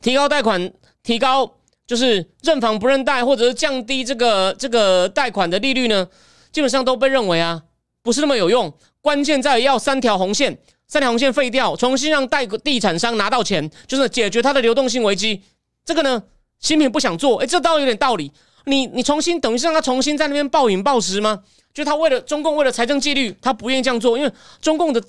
[0.01, 0.71] 提高贷款、
[1.03, 1.51] 提高
[1.85, 6.07] 就是认房不认贷，或者是降低这个这个贷款的利率呢，
[6.51, 7.61] 基本上都被认为啊
[8.01, 8.73] 不是那么有用。
[9.01, 15.41] 关键在于要三条红线，三条红线废掉，重新让贷地产商拿到钱，就是解决它的流动性危机。
[15.83, 16.21] 这个呢，
[16.59, 18.31] 新品不想做，哎，这倒有点道理。
[18.65, 21.41] 你你重新等于是让他重新在那边暴饮暴食吗？
[21.73, 25.01] 就他为了中共为了财政纪律，他不愿意这样做，因为中共的，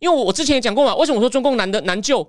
[0.00, 2.28] 因为我之前也讲过嘛，为什么我说中共难的难救？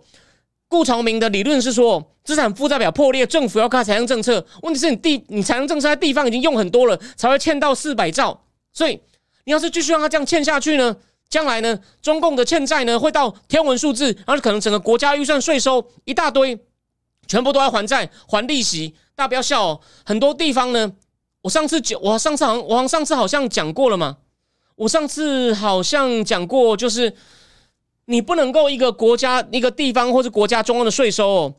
[0.69, 4.45] 顾朝明的理论是说，资产负债表破裂，政府要开财政政策。
[4.61, 8.43] 问题是你地你财政政策在地方已经用很多了，才会欠到四百兆。
[8.73, 8.99] 所以
[9.45, 10.95] 你要是继续让他这样欠下去呢，
[11.29, 16.59] 将来呢，中共的欠债呢会到天文数字，然后可能整个国家预算税收一大堆，
[17.27, 18.93] 全部都要还债还利息。
[19.15, 20.91] 大家不要笑哦，很多地方呢。
[21.43, 24.17] 我上次讲，我上次好像我上次好像讲过了嘛。
[24.75, 27.11] 我上次好像讲过，就是
[28.07, 31.53] 你不能够一个国家、一个地方或者国家中央的税收，哦，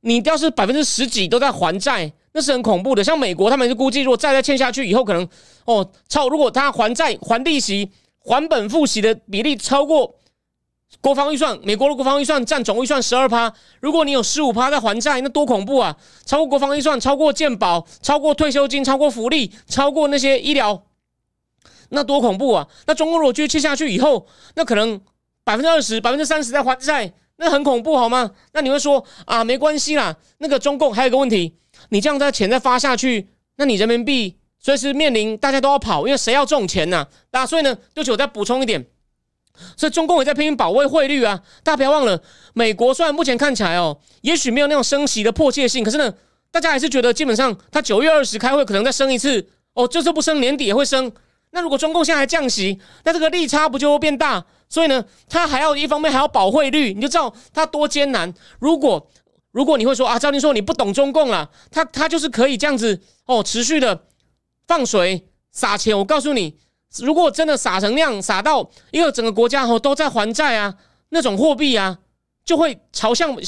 [0.00, 3.02] 你要是百分之十几都在还债，那是很恐怖的。
[3.02, 5.28] 像美国，他们是估计，如果再再欠下去，以后可能
[5.64, 7.90] 哦超，如果他还债、还利息、
[8.24, 10.14] 还本付息的比例超过。
[11.00, 13.50] 国防预算，美国的国防预算占总预算十二趴。
[13.80, 15.96] 如果你有十五趴在还债，那多恐怖啊！
[16.26, 20.82] 超过国防预算，超过健保，超过退休金，超过福利，超过那些医疗，
[21.90, 22.68] 那多恐怖啊！
[22.86, 24.26] 那中国如果继续欠下去以后，
[24.56, 25.00] 那可能
[25.50, 28.30] 百分之二十、百分之三十在还债，那很恐怖好吗？
[28.52, 30.16] 那你会说啊，没关系啦。
[30.38, 31.56] 那个中共还有个问题，
[31.88, 37.04] 你这样在钱再发下去，那你人民币随时面临大家都要跑，因为谁要这种钱呢？
[37.32, 38.86] 那所以呢，对不起，我再补充一点。
[39.76, 41.42] 所以中共也在拼命保卫汇率啊！
[41.64, 42.22] 大家不要忘了，
[42.54, 46.14] 美国虽然目前看起来哦，也许没有那种升息的迫切性，可是呢，
[46.52, 51.10] 大家还是觉得基本上他九月二十开会可能再升一次哦，这次不升，年底也会升。
[51.50, 54.46] 那如果中共现在还降息，那这个利差不就会变大？
[54.70, 58.32] 所以呢，他还要一方面还要保汇率，你就知道他多艰难。
[58.58, 59.10] 如果
[59.50, 64.04] 如果你会说啊，赵林说你不懂中共了，他他就是可以这样子哦，持续的
[64.66, 65.98] 放水撒钱。
[65.98, 66.56] 我告诉你。
[66.98, 70.74] 如果真的撒成那样，撒到一个整个国家哦都在还债啊，
[71.10, 72.00] 那种货币啊，
[72.44, 73.38] 就会朝向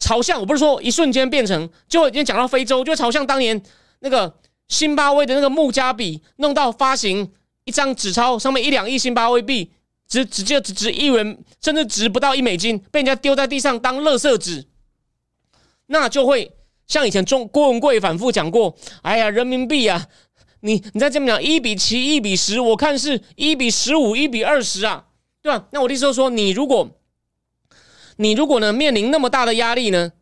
[0.00, 0.40] 朝向。
[0.40, 3.62] 我不是说一瞬间变成，就已经讲到非洲，就朝向当年
[4.00, 4.34] 那个
[4.66, 7.30] 辛巴威的那个穆加比，弄到发行
[7.62, 9.70] 一张纸钞，上面一两亿辛巴威币，
[10.10, 14.66] 值直接只值一元，甚至值不到一美金，被人家丢在地上当垃圾纸，
[15.86, 16.52] 那就会
[16.86, 20.06] 像以前中郭文贵反复讲过，哎呀，人民币啊。
[20.62, 25.06] 你你再这么讲，一比七，一比十，我看是一比十五，一比二十啊，
[25.40, 25.66] 对吧？
[25.70, 26.90] 那我的意思就是说，你如果，
[28.16, 30.12] 你如果呢面临那么大的压力呢，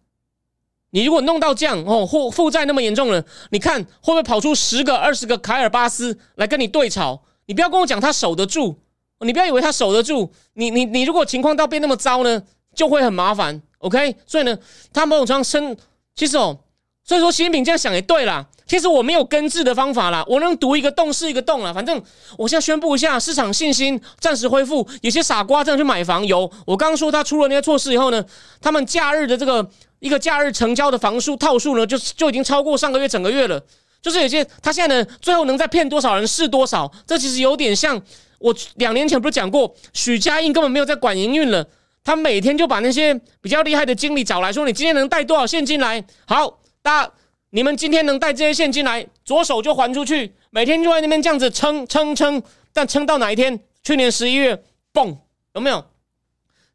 [0.91, 7.25] 你如果弄到这样哦，负负债那么严重了，你看会不会跑出十个、二十个凯尔巴斯来跟你对吵？
[7.47, 8.79] 你不要跟我讲他守得住，
[9.21, 12.43] 你不要以为他守得住，你你你如果情况到变那么糟呢，
[12.75, 13.61] 就会很麻烦。
[13.79, 14.57] OK，所以呢，
[14.93, 15.77] 他某种程度生，
[16.15, 16.59] 其实哦，
[17.05, 18.47] 所以说习近平这样想也对啦。
[18.67, 21.73] 其实我没有根治的方法啦，我能读一个洞是一个洞啦。
[21.73, 22.01] 反正
[22.37, 24.87] 我现在宣布一下，市场信心暂时恢复。
[25.01, 28.23] 有些傻瓜这样去买房，有我刚刚说他出了那些措施以后呢，
[28.61, 29.67] 他们假日的这个
[30.01, 33.59] 一个假日成交的房数套数呢，就就已经超过上个月整个月了。
[34.03, 36.93] 就是有些他现在呢，最后能再骗多少人是多少。
[37.07, 38.01] 这其实有点像
[38.39, 41.67] 我两年前不是讲过，许家印根本没有在管营运了，
[42.03, 46.05] 他每天就把那些比较厉害的经理找来说，你今天能带多少现金来？
[46.27, 47.13] 好，大。
[47.51, 52.43] 你们今天能带这些现金来，左手就还出去，每天就在那边这样子撑撑撑，
[52.75, 53.59] 但撑到哪一天？
[53.83, 55.17] 去年十一月，嘣，
[55.55, 55.83] 有没有？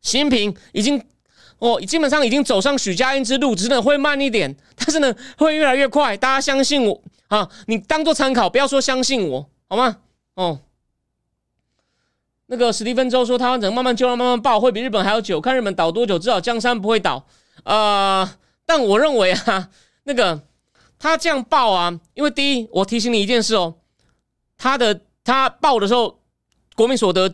[0.01, 0.99] 习近平已经
[1.59, 6.17] 哦，基本上已经走上许家印之路，只是会慢一点，但是呢，会越来越快。
[6.17, 9.97] 大家相信我啊，你当做参考，不要说相信我，好吗？
[10.33, 10.59] 哦，
[12.53, 15.41] 那个史蒂芬周说，台湾能慢慢救慢慢爆，会比日本还要久。
[15.41, 17.25] 看日本倒多久，至少江山不会倒。
[17.63, 18.29] 呃，
[18.63, 19.69] 但我认为啊，
[20.03, 20.41] 那个。
[20.99, 23.75] 他这样报啊，因为第一，我提醒你一件事哦，
[24.57, 26.21] 他的他报的时候，
[26.77, 27.29] 国民所得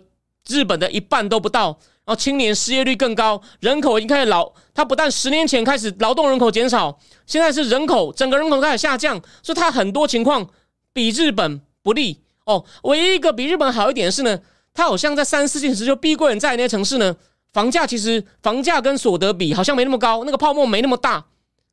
[0.47, 1.65] 日本的一半都不到，
[2.03, 10.49] 然后青年失业率更高，人口已经开始老，他不但十年前开始劳动人口减少，现在是人口整个人口开始下降，所以他很多情况
[10.91, 12.65] 比日本不利哦。
[12.85, 14.39] 唯一一个比日本好一点的是呢，
[14.79, 17.13] 他好像在三四线城市就碧桂园在那些城市呢，
[17.51, 21.25] 房价其实房价跟所得比好像没那么高，那个泡沫没那么大。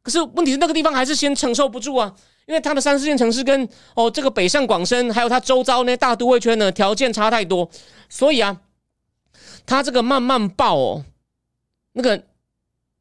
[0.02, 2.12] 可是问题是那个地方还是先承受不住啊，
[2.46, 7.70] 因为它的三四线城市跟哦这个北上广深还有它周遭那些大都会圈呢条件差太多，
[8.08, 8.60] 所以啊，
[9.64, 11.04] 它这个慢慢爆哦，
[11.92, 12.20] 那个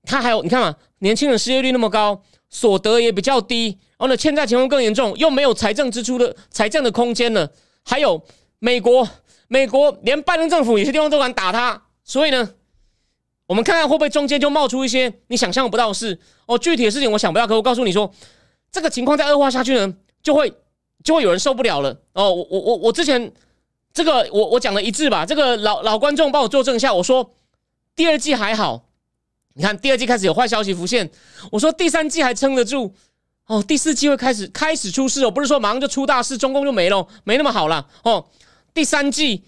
[0.04, 7.52] 它还有你看嘛，年轻人失业率那么高，所得也比较低，然后呢欠债情况更严重，又没有财政支出的财政的空间了，
[7.84, 8.22] 还有
[8.60, 9.08] 美国
[9.48, 12.52] 美国连拜登政府有些地方都敢打他，所以呢。
[13.48, 16.58] 我们看看会不会中间就冒出一些你想象不到的事哦。
[16.58, 18.12] 具体的事情我想不到，可我告诉你说，
[18.72, 20.52] 这个情况再恶化下去呢，就会
[21.04, 22.34] 就会有人受不了了哦。
[22.34, 23.32] 我我我我之前
[23.94, 27.36] 这个我我讲了一致吧，这个老老观众帮我作证一下，我说
[27.96, 28.88] 第二季还好，
[29.54, 31.12] 你看第二季开始有坏消息浮现，
[31.52, 32.96] 我说第三季还撑得住
[33.46, 38.26] 哦，第四季会开始开始出事哦，不是说马上就出大事，中共就没了，没那么好了哦。
[38.76, 39.44] 第三季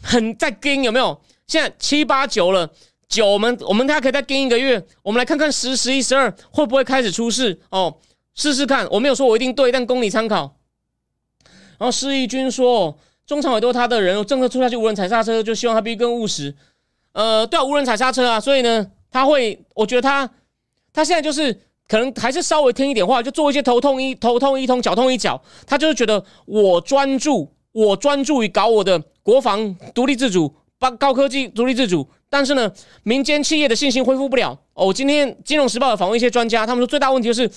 [0.00, 1.20] 很在跟有没有？
[1.48, 2.70] 现在七八九了。
[3.06, 7.96] 九，我们我们大家可以再跟一个月，我们来看看十、十一、十二会不会开始出事哦？
[8.34, 10.56] 试试看，我没有说我一定对，但供你参考。
[11.78, 16.54] 然后施义军说，中常委都是他的人，政策出下去无人踩刹车，就希望他必须更务实。
[17.12, 20.28] 呃，对啊，无人踩刹车啊，所以呢，他会，我觉得他
[20.92, 21.52] 他现在就是
[21.86, 25.40] 可能还是稍微听一点话，就做一些头痛医头痛医通，脚痛医脚。
[25.66, 32.06] 他就是觉得我专注，我专注于搞我的国防独立自主，把高科技独立自主。
[32.30, 32.70] 但是呢，
[33.02, 34.92] 民间企业的信心恢复不了哦。
[34.92, 37.50] 今天《金融时报》访问一些专家，他们说最大问题就是，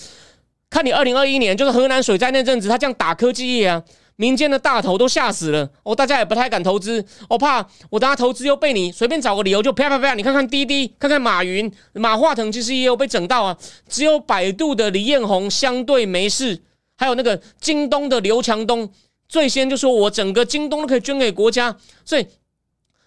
[0.70, 3.84] 看你二零二一年就是河南水灾那阵子，他这样打科技业啊，
[4.16, 10.16] 民间的大头都吓死了哦，大家也不太敢投资，我怕我等下投资又被你随便找个理由就啪啪啪。
[10.16, 13.56] 你看看滴滴，看看马云、马化腾，其实也有被整到啊。
[13.88, 16.62] 只有百度的李彦宏相对没事，
[16.98, 18.88] 还有那个京东的刘强东，
[19.30, 22.26] 最先就说我整个京东都可以捐给国家，所以。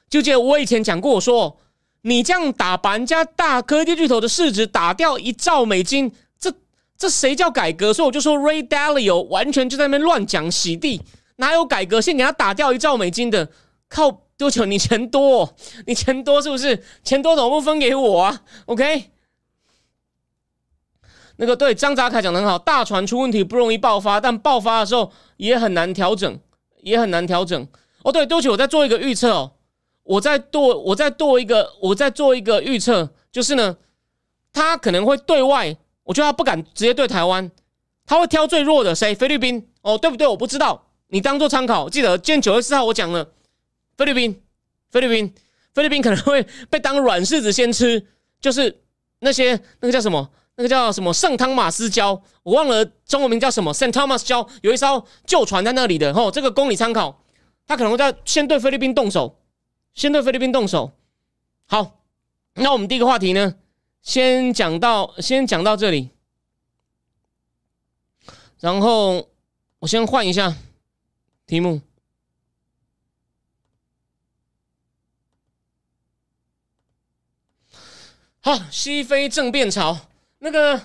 [0.09, 1.57] 就记得我以前讲过，我说
[2.03, 6.53] 你这样打把人家大科技巨头的市值打掉一兆美金，这
[6.99, 7.95] 这谁叫改革？
[7.95, 11.01] 所以我就说 Ray Dalio 完全就在那边乱讲洗地，
[11.37, 12.01] 哪有改革？
[12.01, 13.49] 先给他打掉一兆美金的，
[13.89, 14.65] 靠多久？
[14.65, 15.55] 你钱多，
[15.87, 16.83] 你钱多是不是？
[17.05, 19.13] 钱多怎么不分给我啊？OK，
[21.41, 26.39] 那个对张扎凯讲的很好，大船出问题不容易爆发，但爆发的时候也很难调整，
[26.83, 27.67] 也很难调整。
[28.03, 29.53] 哦，对，对不起，我在做一个预测哦。
[30.03, 33.79] 我在做，我在做一个，我在做一个预测，就是呢，
[34.53, 35.75] 他可能会对外，
[36.05, 37.51] 我觉得他不敢直接对台湾，
[38.05, 39.15] 他会挑最弱的，谁？
[39.15, 39.67] 菲律宾？
[39.81, 40.27] 哦，对不对？
[40.27, 41.89] 我不知道，你当做参考。
[41.89, 43.27] 记得今天九月四号我讲了，
[43.97, 44.43] 菲律宾，
[44.91, 45.35] 菲律宾，
[45.73, 48.07] 菲律宾可能会被当软柿子先吃，
[48.43, 48.83] 就是
[49.21, 57.25] 那些那个叫什么，那个叫什么圣汤马斯礁，我忘了中文名叫什么圣汤马斯礁，有一艘旧船在那里的，哦，这个供你参考，
[57.67, 59.37] 他可能会在先对菲律宾动手。
[59.93, 60.93] 先对菲律宾动手，
[61.67, 62.05] 好，
[62.55, 63.57] 那我们第一个话题呢，
[64.03, 66.11] 先讲到先讲到这里，
[68.61, 69.29] 然后
[69.81, 70.57] 我先换一下
[71.45, 71.83] 题目。
[78.41, 79.99] 好，西非政变潮，
[80.41, 80.79] 那个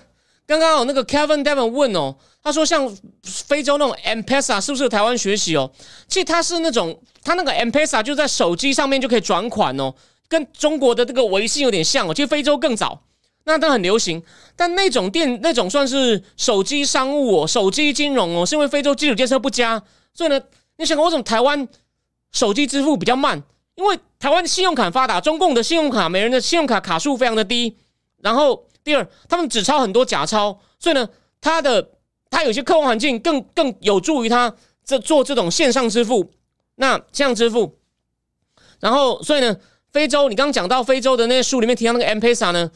[0.45, 2.15] 刚刚有那个 Kevin Devon 问哦。
[2.43, 2.87] 他说：“像
[3.23, 5.71] 非洲那种 M-Pesa 是不是台湾学习哦？
[6.07, 9.91] 其实它是那种，它那个 M-Pesa 就在手机上面就可以转款哦，
[10.27, 12.13] 跟中国的这个微信有点像哦。
[12.13, 13.01] 其实非洲更早，
[13.45, 14.21] 那它很流行。
[14.55, 19.81] 但那种电那种算是手机商务哦，手机金融哦，是因为非洲基础建设不佳，
[20.13, 20.39] 所以呢，
[20.77, 21.67] 你想为什么台湾
[22.31, 23.41] 手机支付比较慢？
[23.73, 27.75] 因为台湾信用卡发达，中共的信用卡每人的信用卡卡数非常的低。
[28.21, 31.09] 然后第二，他们只抄很多假钞，所以呢，
[31.41, 31.89] 它的。”
[32.31, 36.31] 它有些客户环境更更有助于他这做这种线上支付，
[36.75, 37.77] 那线上支付，
[38.81, 39.55] 然后所以呢，
[39.93, 42.69] 非洲你刚刚讲到非洲的那些书里面提到那个 M-Pesa 呢，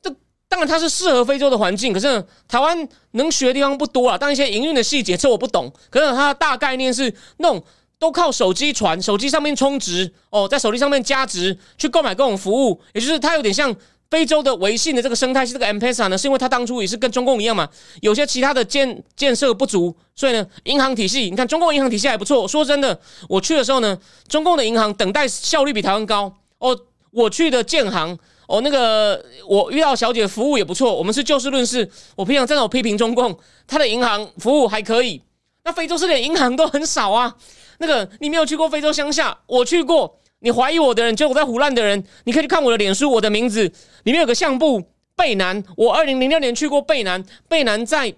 [0.00, 0.08] 这
[0.48, 4.16] 当然它是适合非洲的环境，可是台湾能学的地方不多啊。
[4.16, 7.62] 但一些营运的细节这我不懂，可是它的大概念是那种
[7.98, 13.76] 都靠手机传，手机上面充值哦，在手机上面加值去购买各种服务，也就是它有点像。
[14.10, 17.68] 非洲的微信的这个生态是这个 M-Pesa 呢，是因为它当初也是跟中共一样嘛，
[18.00, 22.46] 有些其他的建建设不足，所以呢，银行体系，你看中共银行体系还不错。
[22.46, 26.78] 说真的，我去的时候呢，中共的银行等待效率比台湾高哦。
[27.10, 28.16] 我去的建行
[28.46, 30.94] 哦，那个我遇到小姐服务也不错。
[30.94, 35.22] 我们是就事论事，我平常真的有批评中共，他的银行服务还可以。
[35.64, 37.34] 那非洲是连银行都很少啊。
[37.78, 40.20] 那个你没有去过非洲乡下，我去过。
[40.40, 43.62] 你怀疑我的人，就我在胡乱的人，你可以去看我的脸书，我的名字
[44.04, 44.82] 里面有个相簿，
[45.16, 45.62] 贝南。
[45.76, 48.14] 我二零零六年去过贝南，贝南在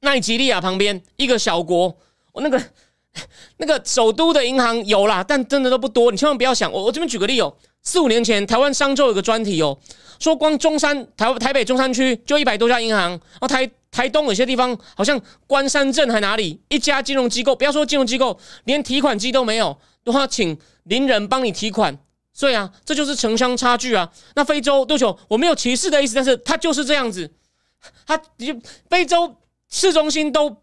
[0.00, 1.96] 奈及利亚旁边一个小国。
[2.32, 2.60] 我那个
[3.58, 6.10] 那个首都的银行有啦，但真的都不多。
[6.10, 9.78] 你千万不要想，我我这边举个例哦，四五年前台湾商周有个专题哦，
[10.18, 20.58] 说光中山台台北中山区就一百多家银行，然后台台东有些地方好像关山镇还哪里一家金融机构，不要说金融机构，连提款机都没有，都要请。
[20.88, 21.96] 邻人帮你提款，
[22.32, 24.10] 所以啊，这就是城乡差距啊。
[24.34, 25.18] 那非洲多久？
[25.28, 27.30] 我没有歧视的意思，但是它就是这样子。
[28.06, 28.58] 它就
[28.90, 29.36] 非洲
[29.70, 30.56] 市中心都，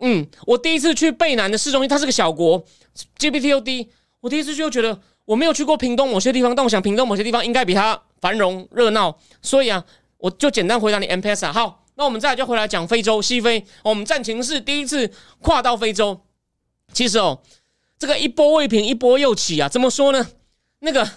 [0.00, 2.64] 嗯，我第一次去贝南的市中心，它是个小国
[3.18, 3.90] ，GPT 又低。
[4.20, 9.18] 我第一次去就觉得我没有去过屏东某些地方，但我想屏东某些地方应该比它繁荣热闹。
[9.42, 9.84] 所以啊，
[10.18, 11.52] 我就简单回答你，MPSA。
[11.52, 16.20] 好，那我们再就回来讲非洲西非，我们战情是第一次跨到非洲。
[16.92, 17.42] 其实哦，
[17.98, 20.28] 这个一波未平一波又起啊，怎么说呢？
[20.80, 21.08] 那个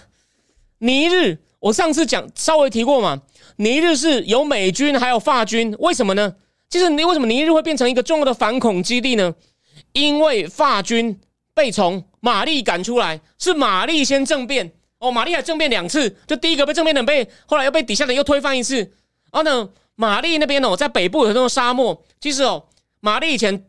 [0.78, 3.22] 尼日，我上次讲稍微提过嘛，
[3.56, 6.34] 尼日是有美军还有法军，为什么呢？
[6.68, 9.34] 其实你为什么尼日会变成一个重要的反恐基地呢？
[9.92, 11.20] 因为法军
[11.54, 18.76] 被从玛丽赶出来，是玛丽先政变哦，玛丽还政变两次，就第一个被政变的被后来又被底下的又推翻一次，
[19.30, 19.70] 然后呢？
[19.94, 22.02] 玛丽那边哦，在北部有很多沙漠。
[22.18, 22.64] 其实哦，
[23.00, 23.66] 玛丽以前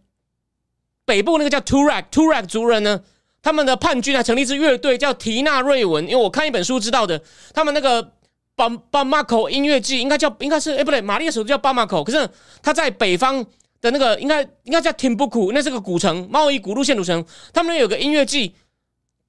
[1.06, 3.02] 北部那个叫 Turak Turak 族人呢，
[3.42, 6.04] 他们的叛军还成立一支乐队叫提纳瑞文。
[6.06, 7.22] 因为我看一本书知道的，
[7.54, 8.14] 他们那个
[8.56, 12.30] 巴巴马口音乐季应该叫应该是哎不对，玛丽的首都叫巴马口，可是
[12.62, 13.46] 他在北方
[13.82, 17.26] 的那个应该应该叫 Timbuktu，那是个古城，贸易古路线路城。
[17.52, 18.56] 他们那有个音乐季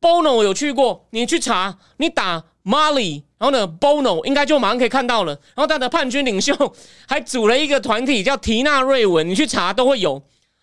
[0.01, 3.23] ，Bono 有去过，你去查，你打 Mali。
[3.37, 5.33] 然后呢，Bono 应该就马上可以看到了。
[5.55, 6.55] 然后他的叛军领袖
[7.07, 10.23] 还组了一个团体，叫提纳瑞文，你去查都会有。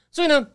[0.10, 0.48] 所以呢，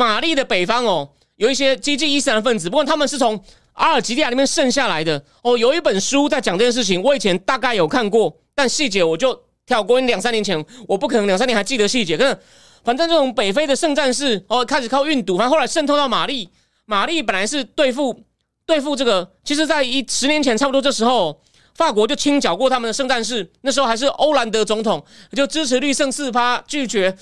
[0.00, 3.38] 玛丽的北方哦，有一些激进伊斯兰分子，不过他们是从
[3.74, 5.58] 阿尔及利亚那边剩下来的哦。
[5.58, 10.00] 有一本书在讲这件事情，我以前大概有看过，但细节我就跳过。
[10.00, 12.16] 两三年前，我不可能两三年还记得细节。
[12.16, 12.38] 可是
[12.82, 16.48] 反正这种北非的圣战士哦，开始靠运毒，反正后来渗透到玛丽。
[16.86, 18.24] 玛丽本来是对付。
[18.66, 21.42] 对付这个，其实，在一十年前差不多这时候，
[21.74, 23.50] 法国就清剿过他们的圣战士。
[23.62, 27.16] 那时候还是欧兰德总统，就支持率胜四趴，拒绝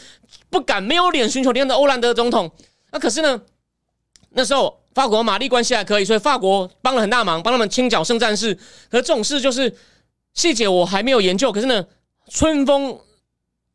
[0.50, 2.50] 不敢没有脸寻求连任的欧兰德总统。
[2.90, 3.40] 那可是呢，
[4.30, 8.54] 那时候法国玛丽关系还可以，所以法国帮了很大忙，帮他们清剿圣战士。
[8.90, 9.76] 可是这种事就是
[10.34, 11.52] 细节我还没有研究。
[11.52, 11.84] 可是呢，
[12.28, 12.98] 春风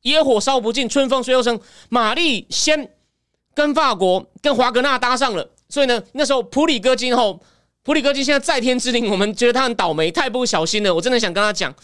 [0.02, 1.60] 野火烧不尽，春风吹又生。
[1.90, 2.92] 玛丽先
[3.54, 7.42] 跟法国跟华格纳搭上了，所以呢，那时候普里戈金后。
[7.86, 10.96] 普里戈金现在在天之灵，我们觉得他很倒霉，太不小心了。
[10.96, 11.76] 我真的想跟他讲，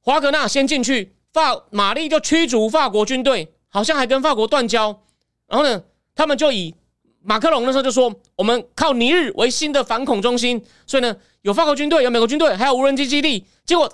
[0.00, 5.00] 华格纳先进去，法玛丽就驱逐法国军队，好像还跟法国断交。
[5.46, 5.84] 然后呢，
[6.14, 6.74] 他们就以
[7.22, 13.46] 马克龙那时候就说，我们靠尼日为新的反恐中心，所以呢，有法国军队，有美国军队，还有无人机基地。
[13.64, 13.88] 结果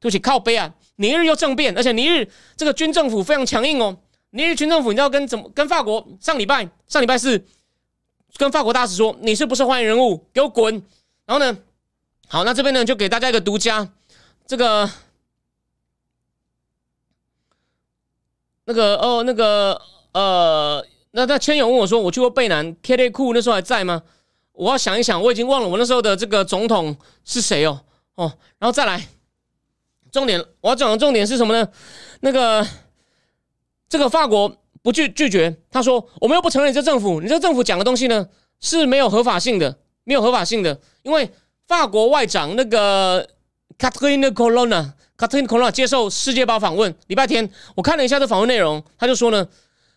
[0.00, 3.96] 对不起，靠背啊，尼日又政变，而且尼日这个军政府非常强硬哦。
[4.30, 7.44] 尼日军政府你知道跟怎么跟法国上礼拜上礼拜四。
[8.36, 10.26] 跟法国大使说：“你是不是欢迎人物？
[10.32, 10.74] 给我滚！”
[11.24, 11.56] 然后呢，
[12.26, 13.88] 好，那这边呢就给大家一个独家，
[14.44, 14.90] 这个
[18.64, 20.84] 那个哦，那个呃，
[21.14, 24.02] 那那千勇问我说：“我去过贝南 K 内库，那时候还在吗？”
[24.52, 27.80] 我要想一想，我已经忘了我那时候的这个总统是谁哦
[28.16, 29.08] 哦，然后再来，
[30.10, 31.68] 重点我要讲的重点是什么呢？
[32.20, 32.66] 那个
[33.88, 34.56] 这个法国。
[34.84, 38.28] 不拒拒绝，他说：“我们又不承认你这政府，你这政府讲的东西呢
[38.60, 40.78] 是没有合法性的，没有合法性的。
[41.02, 41.32] 因为
[41.66, 43.26] 法国外长那个
[43.78, 49.48] Catherine Colonna，Catherine Colonna 接受世界报访问，礼拜天我看了一下这访问内容，他就说呢，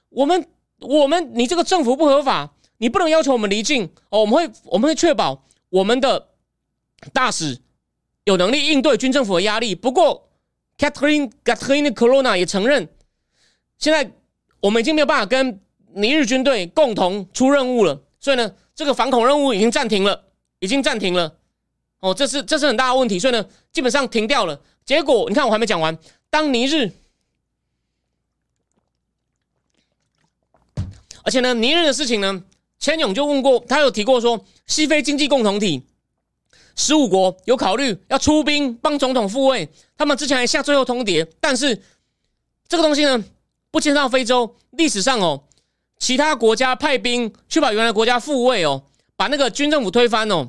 [0.07, 0.47] 我们
[0.79, 6.29] 我们你这个政府不合法，你不能要求我们离境哦，我们会我们会确保我们的
[7.13, 7.59] 大使
[8.23, 9.73] 有能力应对军政府的压力。
[9.73, 10.29] 不过
[10.77, 12.89] Catherine Catherine Corona 也承认，
[13.77, 14.11] 现在。”
[14.59, 15.61] 我们已经没有办法跟
[15.93, 20.23] 尼日军队共同出任务了，所以呢，这个反恐任务已经暂停了，
[20.59, 21.37] 已经暂停了。
[21.99, 24.59] 哦，这是这是很大的问题，所以呢，基本上停掉了。
[24.83, 25.95] 结果你看，我还没讲完。
[26.31, 26.91] 当尼日，
[31.27, 32.41] 而且呢，尼日的事情呢，
[32.79, 35.83] 千勇就问过，他有提过说，西非经济共同体
[36.73, 39.67] 十五国有考虑要出兵帮总统复位，
[39.97, 41.83] 他们之前还下最后通牒，但是
[42.69, 43.21] 这个东西呢？
[43.69, 45.43] 不牵到非洲历史上哦，
[45.99, 48.83] 其他国家派兵去把原来国家复位哦，
[49.17, 50.47] 把那个军政府推翻哦。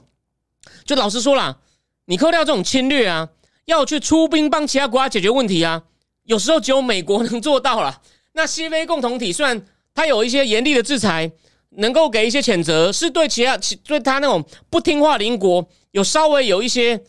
[0.85, 1.59] 就老实说啦，
[2.05, 3.29] 你扣掉这种侵略啊，
[3.65, 5.83] 要去出兵帮其他国家解决问题啊，
[6.23, 8.01] 有时候只有美国能做到了。
[8.35, 9.67] 那西非共同体虽然
[9.99, 11.29] 他有一些严厉的制裁，
[11.71, 17.03] 能够给一些谴责，是对其他对他那种不听话邻国有稍微有一些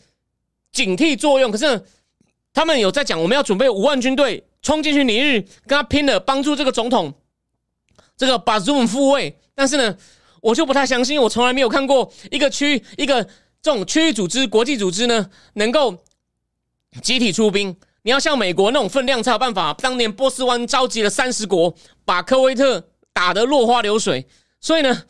[0.72, 1.52] 警惕作用。
[1.52, 1.84] 可是
[2.52, 4.44] 他们有在讲，我们要准备五万军队。
[4.60, 7.14] 冲进去尼日跟他拼了，帮助这个总统
[8.16, 9.38] 这个把 Zoom 复位。
[9.54, 9.96] 但是呢，
[10.42, 13.22] 我就不太相信，我从来没有看过一个区一个
[13.62, 15.96] 这种区域组织、国际组织呢，能够
[17.00, 17.76] 集体出兵。
[18.02, 19.74] 你要像美国那种分量才有办法。
[19.74, 21.74] 当年波斯湾召集了三十国，
[22.04, 24.26] 把科威特打得落花流水。
[24.60, 25.04] 所以呢，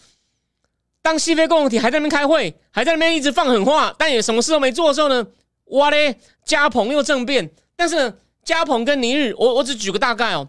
[1.03, 5.27] 当西非共同体还在那边开会，还在那边一直放狠话，但也什么事都没做的时候呢，
[5.67, 7.51] 哇嘞，加蓬又政变。
[7.77, 8.15] 但是呢。
[8.43, 10.49] 加蓬跟尼日，我我只举个大概哦。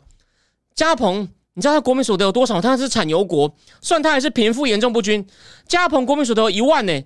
[0.73, 2.61] 加蓬，你知道他国民所得有多少？
[2.61, 5.27] 他是产油国，算他还是贫富严重不均。
[5.67, 7.03] 加蓬国民所得有一万呢，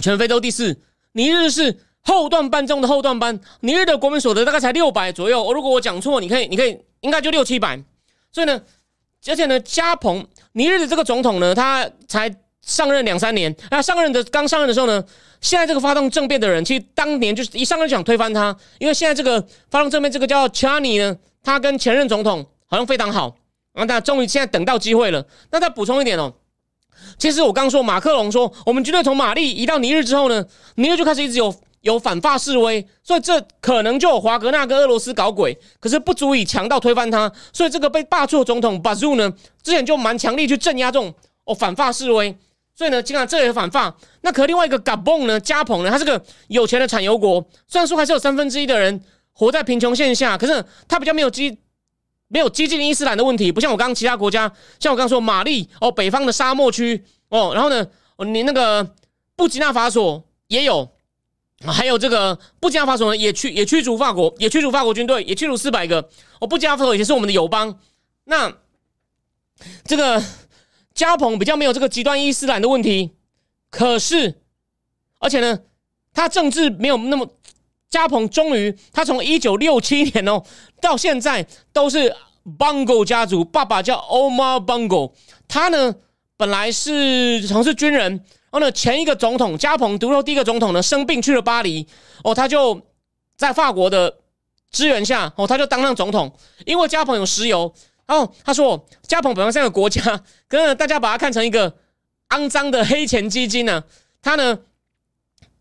[0.00, 0.80] 全非洲第四。
[1.12, 5.52] 尼日是后段班中的后段班，尼日的国民所得大概才六百左右。
[5.52, 7.78] 如果我讲错，你可以，你可以，应该就六七百。
[8.32, 8.58] 所以呢，
[9.26, 13.54] 而且呢，加蓬尼日的这个总统呢，他才上任两三年。
[13.70, 15.04] 那上任的刚上任的时候呢，
[15.42, 23.36] 现在这个发动政变的人，其实当年就是一上任就想推翻他，因为现在这个发动政变这个叫查尼呢，他跟前任总统好像非常好
[23.74, 23.84] 啊。
[23.84, 25.22] 那他终于现在等到机会了。
[25.50, 26.32] 那再补充一点哦。
[27.18, 30.46] 其实我刚说马克龙说，我们军队从马利移到尼日之后呢，
[30.76, 31.54] 尼日就开始一直有
[31.88, 37.30] 有反法示威，所以这可能就有华格纳跟俄罗斯搞鬼，可是不足以强到推翻他。
[37.52, 39.32] 所以这个被罢黜总统巴祖呢，
[39.62, 41.12] 之前就蛮强力去镇压这种
[41.44, 42.36] 哦反法示威。
[42.74, 43.92] 所以呢，经常这也反法。
[44.20, 49.00] 那可另外一个嘎嘣呢，加蓬呢，他是个有钱的产油国，虽然说还是有三分之一的人
[49.32, 51.58] 活在贫穷线下，可是他比较没有激。
[52.30, 54.40] 没有激进伊斯兰的问题，不像我刚刚其他国家，
[54.78, 57.86] 像我刚刚说马利哦，北方的沙漠区哦，然后呢，
[58.18, 58.86] 你那个
[59.34, 60.86] 布吉纳法索也有，
[61.66, 66.08] 还有这个布加法索呢也驱也驱逐法国，也驱逐法国军队，也驱逐四百个
[66.40, 67.78] 哦，布加法索也是我们的友邦。
[68.24, 68.52] 那
[69.84, 70.22] 这个
[70.94, 73.12] 加蓬比较没有这个极端伊斯兰的问题，
[73.70, 74.40] 可是
[75.18, 75.60] 而且呢，
[76.12, 77.28] 他政治没有那么。
[77.90, 80.42] 加蓬终于，他从一九六七年哦
[80.78, 82.14] 到现在都是
[82.58, 85.14] Bongo 家族，爸爸叫 Omar Bongo，
[85.48, 85.94] 他呢
[86.36, 91.86] 本来是从事军人，然后呢前一个总统加蓬独后第一个总统呢生病去了巴黎，
[92.24, 92.80] 哦他就
[93.36, 94.18] 在法国的
[94.70, 96.32] 支援下，哦他就当上总统，
[96.66, 97.72] 因为加蓬有石油，
[98.06, 100.02] 哦他说加蓬本来是个国家，
[100.48, 101.74] 可是大家把它看成一个
[102.30, 103.84] 肮脏的黑钱基金呢，
[104.22, 104.58] 他呢。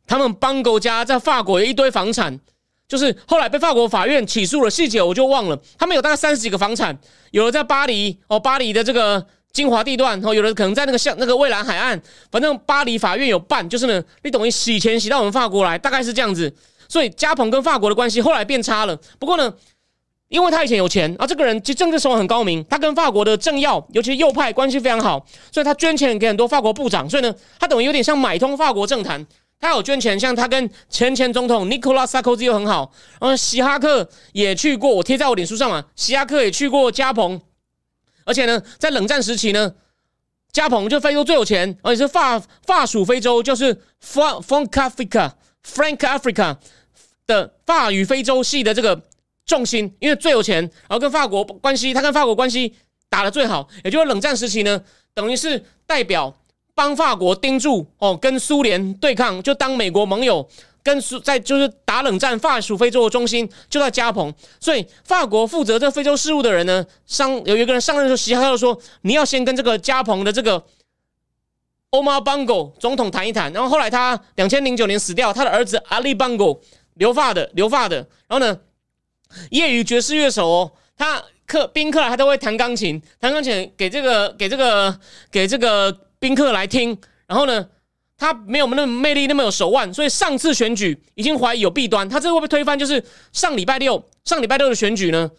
[0.10, 2.40] 他们邦狗家在法国有一堆房产，
[2.88, 5.60] 就是后来被法国法院起诉了，细节我就忘了。
[5.78, 6.98] 他们有大概三十几个房产，
[7.32, 12.00] 有的在巴黎哦，巴黎的这个精华地段哦，有的可能在那个像那个蔚蓝海岸，
[12.32, 16.54] 反正巴黎法院有办，就是呢，你等于洗钱洗到我们法国来，大概是这样子。
[16.88, 18.98] 所以加蓬跟法国的关系后来变差了。
[19.20, 19.54] 不过呢，
[20.30, 29.26] 因为他以前有钱啊，这个人其实政治手腕很高明，他跟法国的政要，尤其是右派关系非常好，所以他捐钱给很多法国部长，所以呢，他等于有点像买通法国政坛。
[29.60, 35.84] 他有捐钱，像他跟前前总统 Nicolas Sarkozy 又很好，然后希哈克也去过，我贴在我脸书上嘛。
[35.96, 37.42] 希哈克也去过加蓬，
[38.28, 39.74] 而且呢，在冷战时期呢，
[40.52, 43.74] 加蓬就非洲最有钱，而且是法法属非洲，就是
[44.04, 45.32] Frank Africa
[45.66, 46.58] Frank Africa
[47.26, 49.02] 的法语非洲系的这个
[49.46, 52.76] 重心，因为最有钱，然后跟法国关系，他跟法国关系
[53.10, 56.36] 打的最好，也就是冷战时期呢，等于是代表。
[56.78, 60.48] 帮法国盯住哦，跟苏联对抗，就当美国盟友，
[60.88, 70.64] 跟苏在就是打冷战，法属非洲的中心就在加蓬，所以法国负责这非洲事务的人呢，上有一个人上任的时候，希哈克说你要先跟这个加蓬的这个
[71.92, 76.60] Omar Bongo 总统谈一谈，然后后来他两千零九年死掉，他的儿子 Ali Bongo
[76.94, 77.98] 留发的留发的，
[78.30, 78.58] 然后呢，
[79.52, 86.00] 业余爵士乐手哦，他客宾客他都会弹钢琴，弹钢琴给这个给这个给这个。
[86.20, 87.70] 宾客来听，然后呢，
[88.18, 92.78] 他没有那么魅力，那么有手腕，所以上次选举已经怀疑有弊端，他这会不会推翻？
[92.78, 95.30] 就是上礼拜六，上礼拜六的选举呢，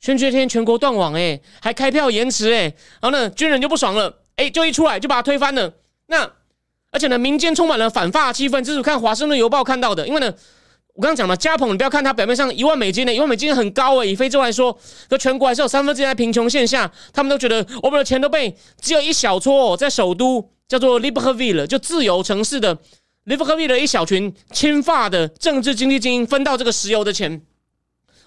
[0.00, 2.62] 选举那天全国断网，哎，还开票延迟，哎，
[3.00, 5.74] 然后呢，军人就不爽了，哎，就一出来就把他推翻了。
[6.06, 6.30] 那
[6.90, 10.32] 而且呢，民间充满了反法气氛，这是看华盛顿邮报看到的，因为呢。
[10.94, 22.78] 我刚刚讲了，加蓬，你不要看它表面上一万美金呢，一万美金很高诶，以非洲来说，可全国还是有三分之一在贫穷线下，他们都觉得我们的钱都被只有一小撮在首都叫做 Libreville 就自由城市的
[23.26, 27.42] Libreville 一小群亲发的政治经济精英分到这个石油的钱，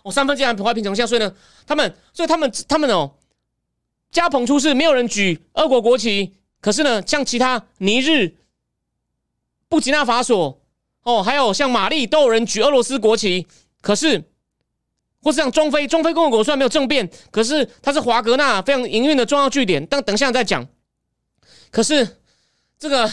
[0.03, 1.33] 哦，三分之一还贫穷下，所以呢，
[1.65, 3.15] 他们，所以他们，他们哦，
[4.11, 8.35] 加蓬出事，没有人举俄国国旗，可是呢，像其他尼日、
[9.67, 10.61] 布吉纳法索。
[11.01, 13.45] 哦，还有像玛丽都有人举俄罗斯国旗，
[13.81, 14.23] 可是，
[15.21, 19.85] 或是像中非，中非共和国虽然没有政变，可是它是华格纳非常营运的重要据点。
[19.85, 20.67] 但等一下再讲。
[21.69, 22.21] 可是
[22.87, 23.11] 这个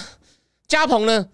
[0.68, 1.26] 加蓬呢，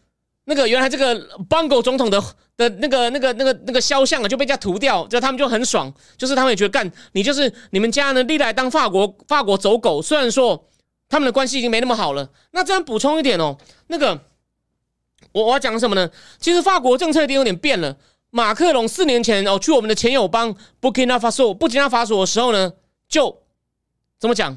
[0.44, 2.22] 那个原来这个邦狗总统的
[2.56, 10.68] 的那个那个那个那个肖像啊，就被人家涂掉，就他们就很爽，就是他们也觉得干你就是你们家呢历来当法国法国走狗，虽然说
[11.08, 12.30] 他们的关系已经没那么好了。
[12.52, 13.58] 那这样补充一点哦，
[13.88, 14.20] 那个。
[15.32, 16.08] 我我要讲什么呢？
[16.38, 17.96] 其实法国政策已经有点变了。
[18.30, 22.72] 马克龙四年前哦去我们的前友邦布吉纳法索布吉纳法索的时候呢，
[23.08, 23.42] 就
[24.18, 24.56] 怎么讲？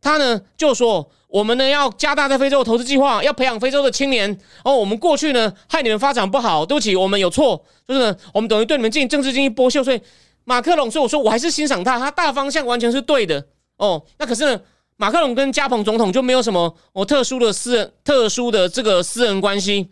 [0.00, 4.36] 他呢就说我们呢要加大在非洲的投资计划，要培养非洲的青年。
[4.64, 9.82] 哦，我们过去呢害你们发展不好，对不起，我们有错，就是我们等于对你们进行政治经济剥削。
[9.82, 10.00] 所以
[10.44, 13.46] 马克龙，所以我说我还是欣赏他，他大方向完全是对的。
[13.76, 14.60] 哦，那可是呢，
[14.96, 19.90] 马克龙跟加蓬总统就没有什么哦特殊的私人特殊的这个私人关系。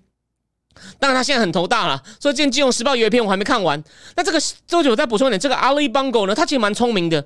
[0.98, 3.82] 当然他现在很头大了，所以今天《金融时报》有一篇我还没看完。
[4.14, 7.24] 那这个周九再补充一点，这个阿里邦狗呢，他其实蛮聪明的，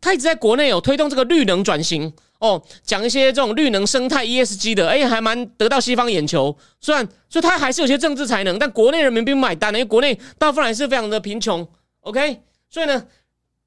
[0.00, 6.56] 他一直在国内有推动这个绿能转型哦，讲一些这种绿能生态 ESG 的，哎，还蛮得到西方眼球。
[6.80, 11.66] 虽然所以他还是有些政治才能，但国内人民并不买单，因为国内大部分还是非常的贫穷。
[12.00, 13.06] OK，所以呢，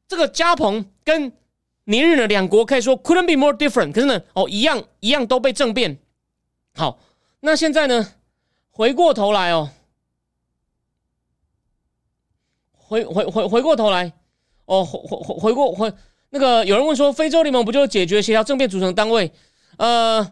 [0.07, 1.31] 这个加蓬跟
[1.86, 5.99] 尼日呢两国可以说 couldn't be more different，可是呢，哦，一样一样都被政变。
[6.73, 6.99] 好，
[7.41, 8.13] 那现在呢？
[8.75, 9.69] 回过头来哦，
[12.71, 14.11] 回回回回过头来
[14.65, 15.93] 哦，回回回过回
[16.34, 19.31] 那个有人问说，非洲联盟不就解决协调政变组成单位？
[19.77, 20.27] 呃，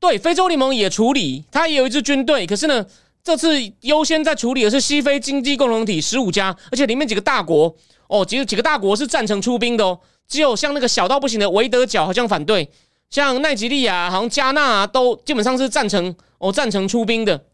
[0.00, 2.84] 对，非洲联盟也处理，他也有一支军队，可是呢，
[3.22, 7.72] 这次优先在处理的是西非经济共同体十五家，而且里面几个大国
[8.08, 12.68] 哦，几几个大国是赞成出兵的哦，只有像那个小到不行的维德角好像反对，
[13.08, 17.44] 像奈及利亚、好像加纳啊都基本上是赞成哦，赞成出兵的。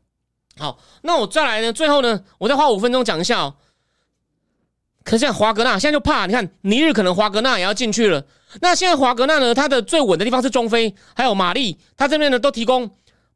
[0.57, 1.71] 好，那我再来呢？
[1.71, 3.55] 最后呢，我再花五分钟讲一下哦。
[5.09, 8.23] 可是像华格纳现在就怕，你看尼日可能华格纳也要进去了。
[8.61, 12.87] 那现在华格纳呢，它的最稳的地方是中非，还有马利，它这边呢都提供，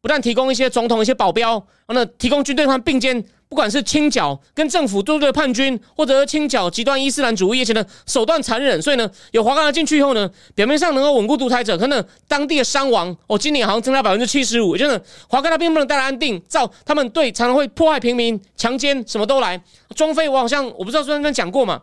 [0.03, 1.53] 不但提供一些总统一些保镖，
[1.87, 3.25] 然后呢提供军队他们并肩。
[3.53, 14.99] 不管是清剿跟政府对对叛军，或者是清剿极端伊斯兰主义，而且呢手段残忍，所以呢有华格纳进去以后呢，表面上能够稳固独裁者，可能当地的伤亡哦，今年好像增加百分之七十五，就是
[15.29, 19.63] 华格纳并不能带来安定，造他们对常常会破坏平民、强奸，什么都来。
[19.95, 21.83] 中非我好像我不知道昨天讲过嘛，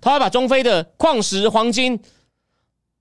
[0.00, 2.00] 他会把中非的矿石、黄金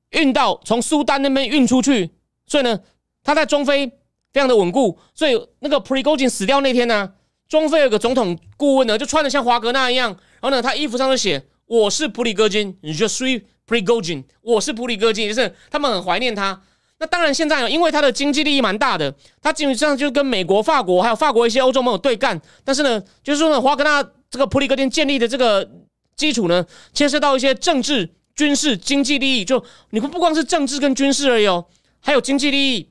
[0.10, 2.10] 运到从苏丹那边运出去，
[2.48, 2.80] 所以呢
[3.24, 3.86] 他在中非
[4.34, 7.14] 非常的稳固，所以那个 Prigozhin 死掉那天呢。
[7.48, 16.62] 中非有个总统顾问呢，就穿的像华格纳一样，然后呢，他衣服上就写“我是普里戈金”，你就 three Prigozhin，我是普里戈金，就是他们很怀念他。
[17.00, 22.42] 那当然现在呢，因为他的经济利益蛮大的，他基本上就跟美国、法国还有法国一些欧洲盟友对干。
[22.64, 25.70] 但是呢，就是说呢，华格纳这个普里戈金建立的这个
[26.16, 31.66] 基础呢，牵涉到一些政治、军事、经济利益，就你不不光是政治跟军事而已哦，
[32.00, 32.90] 还有经济利益。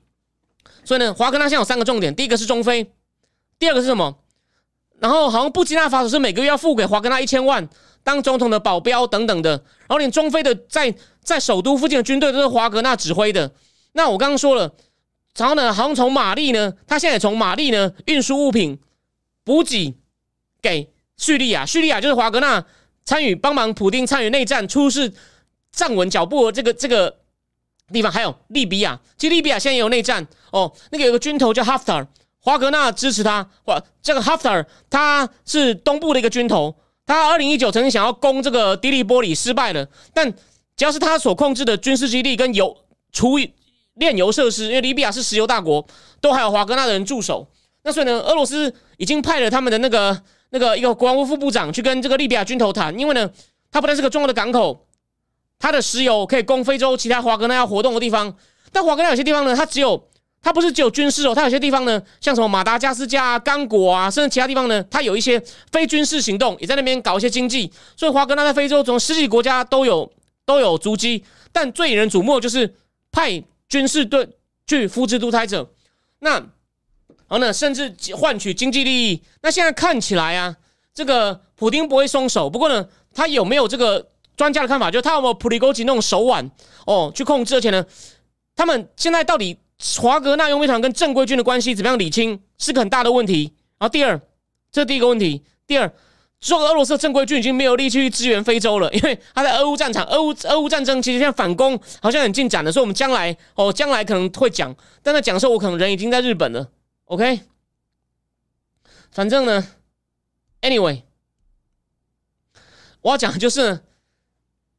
[0.84, 2.92] 所以呢，华格纳现在有三个重点，第一个是中非，
[3.58, 4.18] 第二个是什么？
[4.98, 7.68] 然后好像布基纳法索是每个月要付给华格纳一千万
[8.02, 13.52] 当总统的保镖等等的，然后连中非的在在首都附近的军队都是华格纳指挥的。
[13.92, 14.72] 那我刚刚说了，
[15.36, 18.78] 然后呢，好像从马利呢，他现在从马利呢运输物品
[19.44, 19.94] 补给
[20.62, 22.64] 给叙利亚，叙利亚就是华格纳
[23.04, 25.12] 参与帮忙普丁参与内战出事
[25.72, 27.18] 站稳脚步的这个这个
[27.92, 32.06] 地方，还有利比亚，其实利比亚现在也有内战哦，那个有个军头叫哈夫塔。
[32.46, 36.72] 华格纳支持他，或这个哈夫塔他是东部的一个军头，
[37.04, 39.84] 他二零一九曾经想要攻这个迪利波里，失败了。
[40.14, 40.32] 但
[40.76, 42.76] 只要是他所控制的军事基地跟油
[43.10, 43.36] 储
[43.94, 45.84] 炼油设施，因为利比亚是石油大国，
[46.20, 47.48] 都还有华格纳的人驻守。
[47.82, 53.28] 那所以呢，俄罗斯已经派了他们的那个那个一个国防部副部长去跟这个利比亚军头谈，因为呢，
[53.72, 54.86] 他不但是个重要的港口，
[55.58, 58.36] 他的石油可以供非洲其他华格纳要活动的地方，
[58.70, 60.06] 但华格纳有些地方呢，它只有。
[60.42, 67.72] 它不是只有军事哦，它有些地方呢，像什么马达加斯加、啊刚果啊，甚至其他地方呢，它有一些非军事行动，也在那边搞一些经济。
[67.96, 70.08] 所以华格纳在非洲从十几国家都有
[70.44, 72.76] 都有足迹，但最引人瞩目就是
[73.10, 74.28] 派军事队
[74.68, 75.68] 去扶持独裁者。
[76.20, 76.44] 那然
[77.30, 79.20] 后呢，甚至换取经济利益。
[79.42, 80.54] 那现在看起来啊，
[80.94, 82.48] 这个普京不会松手。
[82.48, 84.06] 不过呢，他有没有这个
[84.36, 86.48] 专家的看法，就是他有没有普里戈吉那种手腕
[86.86, 87.56] 哦去控制？
[87.56, 87.84] 而且呢，
[88.54, 89.58] 他们现在到底？
[89.98, 93.54] 华格纳佣兵团跟正规军的关系怎么样理清是个很大的问题。
[93.78, 94.18] 然后第二，
[94.72, 95.44] 这第一个问题。
[95.66, 95.92] 第二，
[96.40, 106.70] 说俄罗斯正规军已经没有力气去支援非洲了，因为他在俄乌战场，俄乌俄乌战争其实现在反攻好像很进展的，所以我们将来哦，将来可能会讲，但在讲的时候，我可能人已经在日本了。
[107.04, 107.40] OK，
[109.10, 109.66] 反正呢
[110.62, 111.02] ，Anyway，
[113.02, 113.80] 我要讲的就是，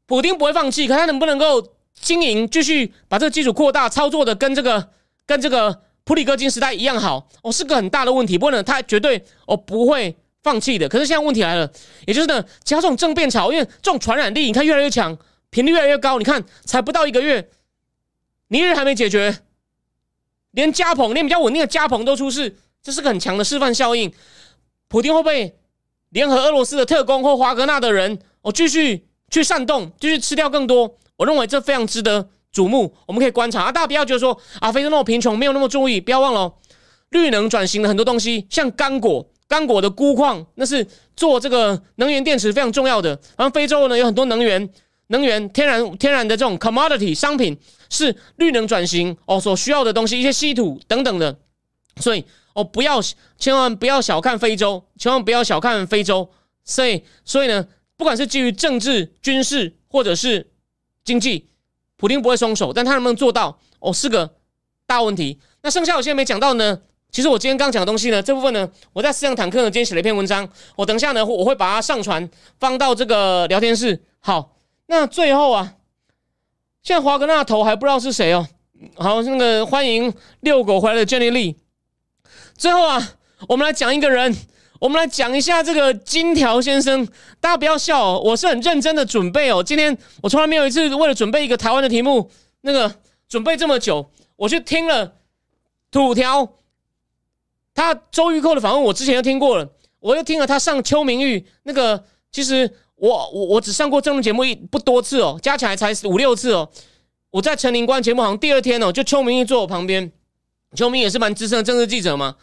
[0.08, 1.77] 普京不会放弃，可他能不能够？
[2.00, 4.90] 经营继续把这个基础扩大，操作的跟这个
[5.26, 8.38] 跟这个普里戈金时代一样好哦，是个很大的问题。
[8.38, 10.88] 不过呢，他绝对哦不会放弃的。
[10.88, 11.70] 可是现在问题来了，
[12.06, 15.18] 也就是呢，加这种政变潮，因为这种传染力，你看越来越强，
[15.50, 16.18] 频率越来越高。
[16.18, 17.50] 你看才不到一个月，
[18.48, 19.40] 尼日还没解决，
[20.52, 24.14] 连加蓬连比较稳定的加蓬都出事，这是个很强的示范效应。
[24.88, 25.58] 普京会不会
[26.12, 30.98] 联合俄罗斯的特工或华格纳的人，哦继续去煽动，继续吃掉更多？
[31.18, 33.72] 我认为这非常值得瞩目，我们可以观察啊！
[33.72, 36.54] 大家不要觉得说啊，非洲那么贫穷，没有那么注意，不要忘了
[37.10, 43.10] 绿能转型的很多东西，像刚果，刚果的钴矿，那是做这个能源电池非常重要的。
[43.36, 44.70] 然后非洲呢有很多能源、
[45.08, 47.58] 能源、天然、天然的这种 commodity 商品，
[47.90, 51.38] 是绿能转型哦所需要的东西，一些稀土等等的。
[51.98, 53.00] 所以哦，不要
[53.38, 56.30] 千万不要小看非洲，千万不要小看非洲。
[56.64, 57.66] 所以，所以呢，
[57.96, 60.46] 不管是基于政治、军事或者是
[61.08, 61.48] 经济，
[61.96, 64.30] 普京不会松手，但他能不能做到，哦，是个
[64.86, 65.40] 大问题。
[65.62, 66.82] 那剩下我现在没讲到呢，
[67.12, 72.30] 其实我今天刚讲的东西呢，这部分呢，我在思想坦克呢今天写了一篇文章，我等一下呢我会把它上传
[72.60, 74.04] 放到这个聊天室。
[74.20, 75.76] 好，那最后啊，
[76.84, 78.46] 现在华格纳头还不知道是谁哦。
[78.98, 81.56] 好，那个欢迎遛狗回来的 Jenny Lee。
[82.58, 83.14] 最后啊，
[83.48, 84.36] 我们来讲一个人。
[84.80, 87.06] 我们来讲一下这个金条先生，
[87.40, 89.64] 大家不要笑哦，我是很认真的准备哦。
[89.64, 92.30] 今天我从来没有一次为了准备一个台湾的题目，
[92.62, 92.94] 那个
[93.28, 95.16] 准备这么久，我去听了
[95.90, 96.48] 土条
[97.74, 99.68] 他周玉蔻的访问，我之前就听过了，
[100.00, 106.70] 我又听了他上邱明玉那个，其实我我我只上过政治节目一不多次哦，加起来才五六次哦。
[107.32, 110.12] 我在陈林关节目好像第二天哦，就邱明玉坐我旁边，
[110.76, 112.36] 邱明也是蛮资深的政治记者嘛，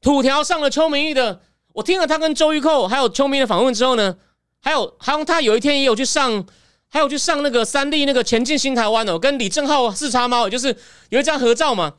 [0.00, 1.40] 土条上了邱明玉的。
[1.76, 4.16] 我听了他跟周玉蔻还有邱明的访问之后呢，
[4.62, 6.42] 还有还有他有一天也有去上，
[6.88, 10.74] 还有去上那个三立那个前进新台湾哦，跟李正浩四叉猫，就是
[11.10, 11.92] 有一张合照嘛。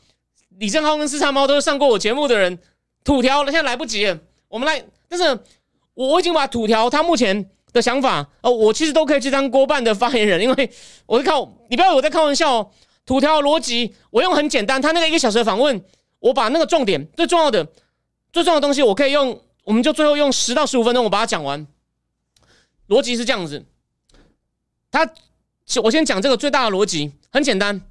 [0.58, 2.58] 李正浩跟四叉猫都是上过我节目的人，
[3.04, 4.18] 土条现在来不及了，
[4.48, 5.40] 我们来，但是
[5.94, 10.72] 我已经把土条他目前的想法哦，我其实都可以去当郭办的发言人，因为
[11.06, 12.72] 我是靠你不要我在开玩笑哦，
[13.06, 15.80] 土条逻辑我用很简单，他那个一个小时的访问，
[16.18, 17.68] 我把那个重点最重要的
[18.34, 19.40] 最重要的东西，我可以用。
[19.68, 21.68] 我们就最后用十到十五分钟，我把它讲完。
[22.88, 23.66] 逻辑是这样子，
[24.90, 25.06] 他
[25.84, 27.82] 我先讲这个最大的逻辑，很简单。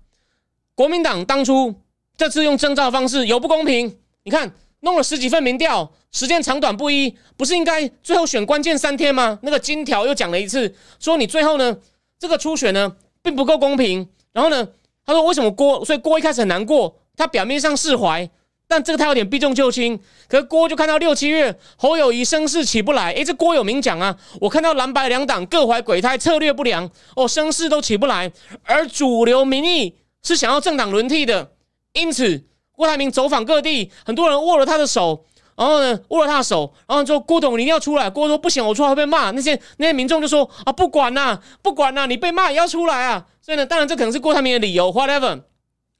[0.74, 1.74] 国民党当初
[2.16, 9.38] 这次用征召方式有不公平，你看弄了十几份民调，时间长短不一，不是应该最后选关键三天吗？
[9.42, 11.76] 那个金条又讲了一次，说你最后呢
[12.18, 14.08] 这个初选呢并不够公平。
[14.32, 14.66] 然后呢，
[15.04, 15.84] 他说为什么郭？
[15.84, 18.30] 所以郭一开始很难过，他表面上释怀。
[18.68, 19.96] 但这个他有点避重就轻，
[20.28, 28.32] 可是郭就看到六七月侯友谊声势起不来，诶，这郭有明讲啊，我看到蓝白两党各怀鬼胎，策略不良，哦，声势都起不来，
[28.64, 29.94] 而主流民意
[30.24, 31.52] 是想要政党轮替的，
[31.92, 35.24] 因此郭台铭走访各地，很多人握了他的手，
[35.56, 45.42] 然后呢握了他的手，然后说郭董你一定要出来，郭说不行，我出来会被骂，那些那些民众就说啊不管呐，不管呐，你被骂也要出来啊，所以呢，当然这可能是郭台铭的理由，whatever，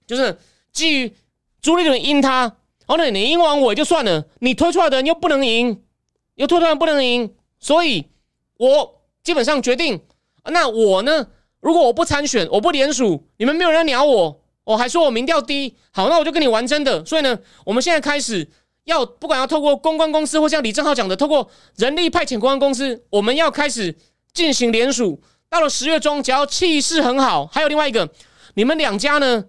[0.05, 0.37] 就是
[0.73, 1.15] 基于。
[1.67, 5.83] 朱立伦阴他，哦，那，你阴完我就算了，你推出来的人又不能赢，
[6.37, 8.07] 又推出来不能赢，所以
[8.57, 10.01] 我基本上决定，
[10.45, 11.27] 那我呢，
[11.59, 17.05] 如果我不参选，我不联署，你们没有人鸟我，我还说我民调低，好，那我就跟你玩真的。
[17.05, 18.49] 所以呢，我们现在开始
[18.85, 23.93] 要不管要透过公关公司，或像李正浩讲的，透过人力派遣公关公司，我们要开始
[24.33, 25.21] 进行联署。
[25.49, 28.09] 到了十月中，只要气势很好，还有另外一个，
[28.55, 29.47] 你们两家呢？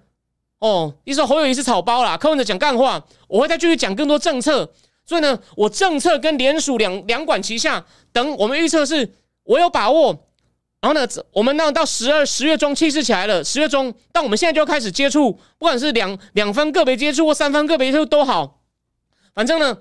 [0.59, 4.71] 哦，你说侯友谊是草包啦，柯文哲讲干话，我会再继续讲更多政策。
[5.05, 10.25] 所以呢，我政策跟联署两两管齐下，等我们预测是，我有把握。
[10.81, 18.59] 然后呢，我们那到十二十月中气势起来了，十月中，但我们现在就要开始接触，不管是两两分个别接触或三分个别接触都好，
[19.33, 19.77] 反正呢，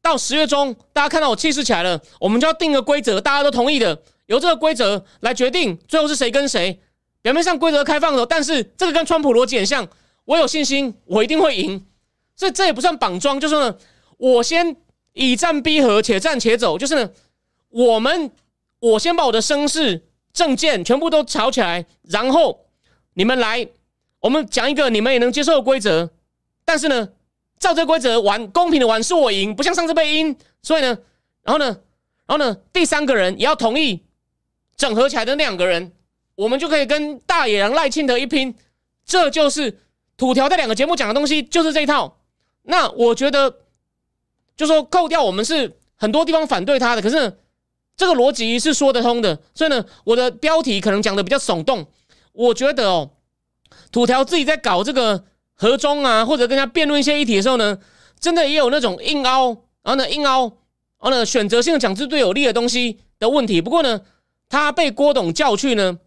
[0.00, 6.80] 到十月中，大家看到我气势起来了，我们就要定个规则，大家都同意的，由这个规则来决定最后是谁跟谁。
[7.22, 9.86] 表面上规则开放的，但是这个跟川普逻辑很像。
[10.30, 11.84] 我有信心，我一定会赢，
[12.36, 13.76] 所以这也不算绑桩，就是呢，
[14.16, 14.76] 我先
[15.12, 17.10] 以战逼和，且战且走，就是呢，
[17.70, 18.30] 我们
[18.78, 22.66] 我先把我的声势、证件全部都吵起来，然后
[23.14, 23.68] 你们来，
[24.20, 26.08] 我们讲一个你们也能接受的规则，
[26.64, 27.08] 但是呢，
[27.58, 30.96] 照这规则玩，公平的玩是我赢，不像上次被阴，所以呢，
[31.42, 31.66] 然后呢，
[32.28, 34.04] 然后呢，第三个人也要同意
[34.76, 35.90] 整合起来的那两个人，
[36.36, 38.54] 我们就可以跟大野狼赖清德一拼，
[39.04, 39.80] 这就是。
[40.20, 42.18] 土条在两个节目讲的东西就是这一套，
[42.64, 43.60] 那我觉得，
[44.54, 47.38] 就说扣掉我们是很多地方反对他的，可是
[47.96, 49.40] 这个逻辑是说得通的。
[49.54, 51.86] 所以呢，我的标题可能讲的比较耸动。
[52.32, 53.12] 我觉得哦，
[53.90, 57.78] 土条自己在搞这个和中啊，或者跟他辩论一些议题的时候呢，
[58.20, 59.46] 真的也有那种硬凹，
[59.82, 60.52] 然后呢硬凹，然
[60.98, 63.62] 后呢选择性的讲是最有利的东西的问题。
[63.62, 64.02] 不过呢，
[64.50, 65.98] 他被郭董叫去呢，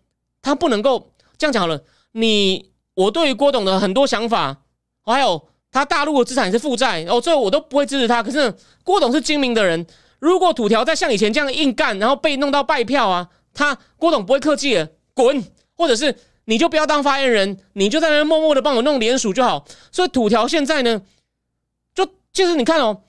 [0.43, 2.71] 他不能够这样讲了，你。
[2.95, 4.57] 我对于郭董的很多想法，
[5.03, 8.21] 还有他大陆的资产是负债，哦，这我都不会支持他。
[8.21, 9.85] 可是郭董是精明的人，
[10.19, 15.43] 如果土条再像以前这样硬干，然后被弄到败票啊，他郭董不会客气的，滚，
[15.75, 16.15] 或者是
[16.45, 19.65] 你就不要当发言人，你就在那默默的帮我弄联署就好。
[19.91, 21.01] 所以土条现在呢，
[21.95, 23.01] 就就是你看哦，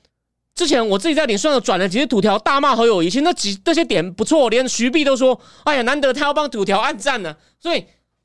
[0.54, 7.84] 之前我自己在脸书上转了几次土条大骂侯友谊，其实那几那些点不错，连徐碧都说，哎呀，难得他要帮土条按赞呢，所以。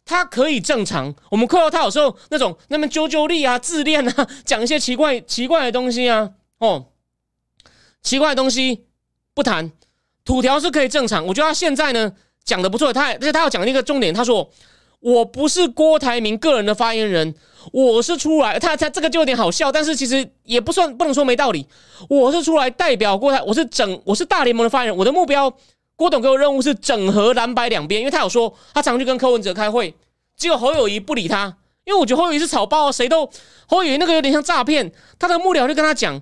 [0.09, 1.13] 他可以正常。
[1.29, 6.87] 我们看到他有时候那种那么啾啾力啊、自恋啊，讲一些奇怪奇怪的东西啊，哦，
[8.01, 8.85] 奇怪的东西
[9.35, 9.71] 不谈。
[10.25, 12.11] 土条是可以正常，我觉得他现在呢
[12.43, 12.91] 讲的不错。
[12.91, 14.49] 他而且他要讲一个重点，他说
[14.99, 17.35] 我不是郭台铭个人的发言人，
[17.71, 21.67] 我是出来他他这个就有点好笑，但是其实也不算不能说没道理。
[22.09, 25.55] 我是出来代表郭台，我是整我是大联盟的发言人，我的目标。
[25.99, 29.93] 郭董给我任务是整合蓝白两边，因为他有说他常去跟柯文哲开会，
[30.37, 33.29] 结果侯友谊不理他，因为我觉得侯友谊是草包啊，谁都
[33.67, 34.89] 侯友谊那个有点像诈骗。
[35.19, 36.21] 他的幕僚就跟他讲：“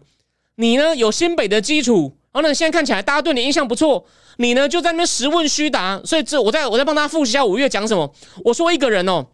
[0.58, 4.04] 你呢有新北的基础，然后呢现在看起来大家对你印象不错，
[4.38, 8.12] 你呢就在那边实问虚答。”所以这我在我在帮他复习一下五月讲什么。
[8.46, 9.28] 我说一个人哦，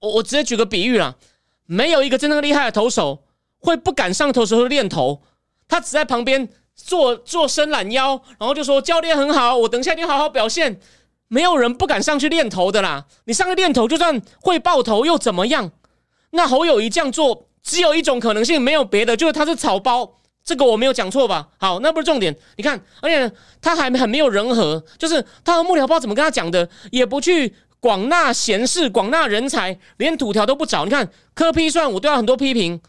[0.00, 1.16] 我我直接举个比喻啦，
[1.64, 3.22] 没有一个真正厉害的投手
[3.60, 5.22] 会不敢上投手练投，
[5.66, 6.50] 他只在旁边。
[6.84, 10.80] 做做伸懒腰，然后就说教练很好，我等一下一定好好表现。
[11.28, 15.70] 没有人不敢上去练头的啦，你上去练头，就算会爆头又怎么样？
[16.30, 20.16] 那侯友谊这样做，只有一种可能性，没有别的，就是他是草包。
[20.42, 21.48] 这个我没有讲错吧？
[21.58, 22.36] 好，那不是重点。
[22.56, 30.84] 你看，而且他还很没有人和，就是他和幕僚不知道怎么跟他讲的，也不去广纳贤士、广纳人才，连土条都不找。
[30.84, 32.80] 你看科批算，我对他很多批评。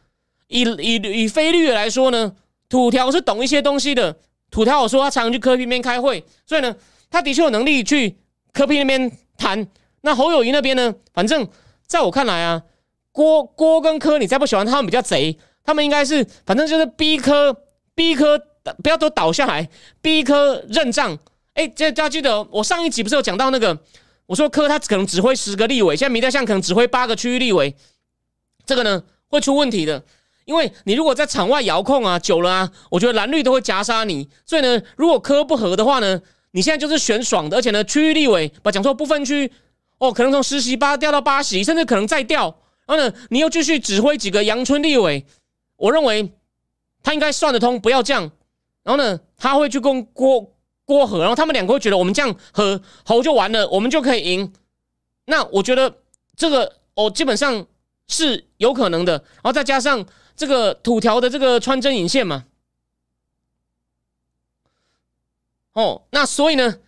[0.47, 2.33] 以以以菲律来说呢？
[2.71, 4.15] 土条是懂一些东西的。
[4.49, 6.73] 土条我说他常去科批那边开会，所以呢，
[7.09, 8.17] 他的确有能力去
[8.53, 9.67] 科批那边谈。
[10.01, 11.45] 那侯友谊那边呢，反正
[11.85, 12.63] 在我看来啊，
[13.11, 17.55] 郭郭跟科，你再不喜欢他们比较贼，他们应该是反正就是逼科
[17.93, 18.39] 逼科，
[18.81, 19.69] 不要都倒下来，
[20.01, 21.17] 逼科认账。
[21.53, 23.77] 哎，这大家记得我上一集不是有讲到那个，
[24.27, 27.75] 我说科他可能指挥十个立委，现在明代像可能指挥八个区域立委，
[28.65, 30.01] 这个呢会出问题的。
[30.51, 34.29] 因为你如果在场外遥控啊，久了啊，我觉得蓝绿都会夹杀你。
[34.45, 36.21] 所以呢，如果科不合的话呢，
[36.51, 39.49] 你现在就是选爽的，而且呢，区域立委把讲错不分区
[39.97, 42.53] 哦，可能从十席八调到八席，甚至可能再调。
[42.85, 45.25] 然后呢，你又继续指挥几个阳春立委，
[45.77, 46.33] 我认为
[47.01, 48.29] 他应该算得通，不要这样。
[48.83, 50.51] 然后呢，他会去跟郭
[50.83, 54.51] 郭和，然后他们两个会觉得我们这样和侯就完了，我们就可以赢。
[55.27, 55.95] 那我觉得
[56.35, 57.65] 这个哦，基本上
[58.09, 59.13] 是有可能的。
[59.13, 60.05] 然后再加上。
[60.35, 62.45] 这个土条的这个穿针引线嘛，
[65.73, 66.79] 哦，那所以呢，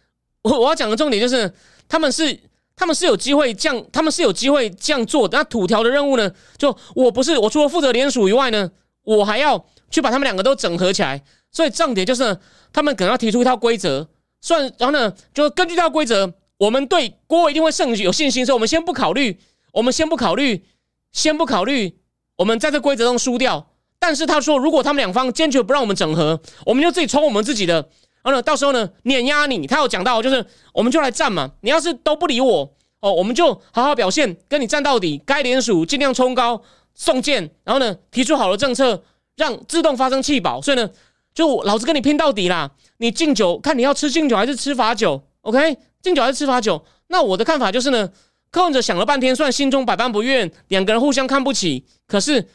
[0.41, 1.53] 我我要讲的重点就是，
[1.87, 2.39] 他们是
[2.75, 5.37] 他们是有机会这样，他们是有机会这样做的。
[5.37, 8.71] 那土条的任务呢，就我不是我除了负责联署以外呢，
[9.03, 11.23] 我还要去把他们两个都整合起来。
[11.51, 12.37] 所以重点就是，
[12.73, 14.09] 他们可能要提出一套规则，
[14.41, 19.39] 算然后呢，就根据这套规则，我们对郭一定会胜有信心，所以我们先不考虑，
[19.71, 20.65] 我们先不考虑，
[21.11, 21.99] 先不考虑。
[22.35, 23.67] 我们在这规则中输掉，
[23.99, 27.75] 但是他说，如果他们两方坚决不让我们整合，我们就自己冲我们自己的，
[28.23, 29.67] 然后呢，到时候呢碾压你。
[29.67, 31.51] 他有讲到，就是我们就来战嘛。
[31.61, 35.21] 你要是都不理我，哦，我们就好好表现，跟你战到底。
[35.25, 36.61] 该联署尽量冲高
[36.95, 39.03] 送剑，然后呢提出好的政策，
[39.35, 40.59] 让自动发生弃保。
[40.59, 40.89] 所以呢，
[41.35, 42.71] 就老子跟你拼到底啦！
[42.97, 46.83] 你敬酒，看你要吃敬酒还是吃罚酒？OK，敬酒还是吃罚酒？
[47.07, 48.09] 那我的看法就是呢。
[48.53, 52.47] 柯文哲想了半天，虽然心中百般不愿，两个人互相看不起，可是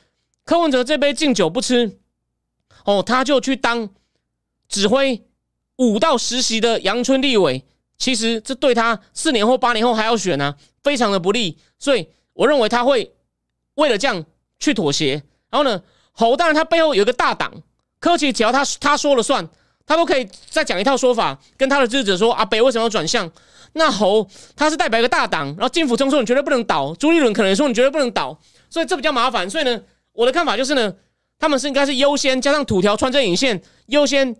[0.44, 1.98] 柯文哲这杯敬酒不吃，
[2.84, 3.90] 哦，他就去当
[4.68, 5.26] 指挥
[5.78, 7.64] 五到十席的阳春立委。
[7.96, 11.58] 其实这对他四年后、八年后还要选呢，非常的不利。
[11.80, 13.12] 所以我认为他会
[13.74, 14.24] 为了这样
[14.60, 15.20] 去妥协。
[15.50, 15.82] 然后呢，
[16.12, 17.52] 侯当然他背后有一个大党，
[17.98, 19.48] 柯奇只要他他说了算，
[19.88, 23.28] 他都可以再讲一套说法，跟他的支持者说阿北为什么要转向。
[23.72, 29.48] 那侯他是代表一个大党，然后金辅中说你绝对不能倒，朱立伦可能说你绝对不能倒，所以这比较麻烦。
[29.48, 29.80] 所以呢，
[30.12, 30.94] 我的看法就是呢，
[31.38, 34.36] 他们是应该是优先加上土条穿针引线，优先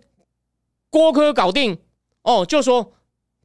[0.89, 1.77] 郭科搞定
[2.21, 2.93] 哦，就说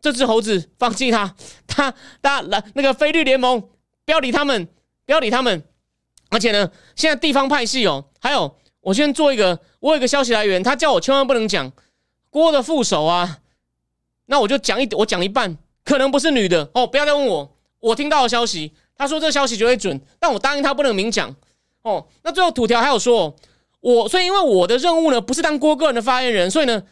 [0.01, 1.35] 这只猴子放弃他，
[1.67, 3.61] 他他来那个菲律联盟
[4.05, 4.69] 不要理他们，
[5.07, 5.63] 不要理他们。
[6.31, 11.71] 而且呢，现在地方派系哦，还有我先做一个，我有一个消息来源，他叫我千万不能讲
[12.35, 13.39] 郭的副手啊，
[14.27, 15.57] 那我就讲一，我讲一半。
[15.85, 17.57] 可能不是女的哦，不要再问我。
[17.79, 21.33] 我听到的消息，他说这个消息绝对准，但我答应他不能明讲
[21.83, 22.05] 哦。
[22.25, 23.37] 那最后土条还有说，
[23.79, 26.83] 我所以因为我的任务呢不是当郭个人的发言人，所以呢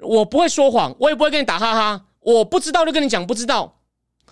[0.00, 2.06] 我不会说谎，我也不会跟你打哈哈。
[2.18, 3.78] 我不知道就跟你讲不知道。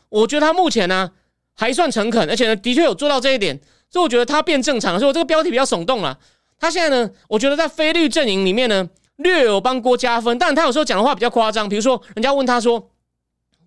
[0.09, 1.13] 我觉得他目前呢
[1.55, 4.99] 还算诚恳，而且呢的确有做到这一点，所以我觉得他变正常。
[4.99, 6.19] 所以我这个标题比较耸动了。
[6.59, 12.91] 他现在呢，我觉得在非绿阵营里面呢略有帮郭加分，但他有时候讲的话比较夸张，比如说人家问他说。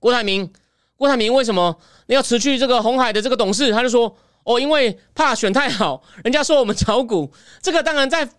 [0.01, 0.49] 郭台铭，
[0.95, 1.77] 郭台铭为什么
[2.07, 3.69] 你要辞去这个红海的这个董事？
[3.73, 7.29] 他就说：“哦，因为怕选太好，人家说我们炒股。”
[7.61, 8.29] 这个当然在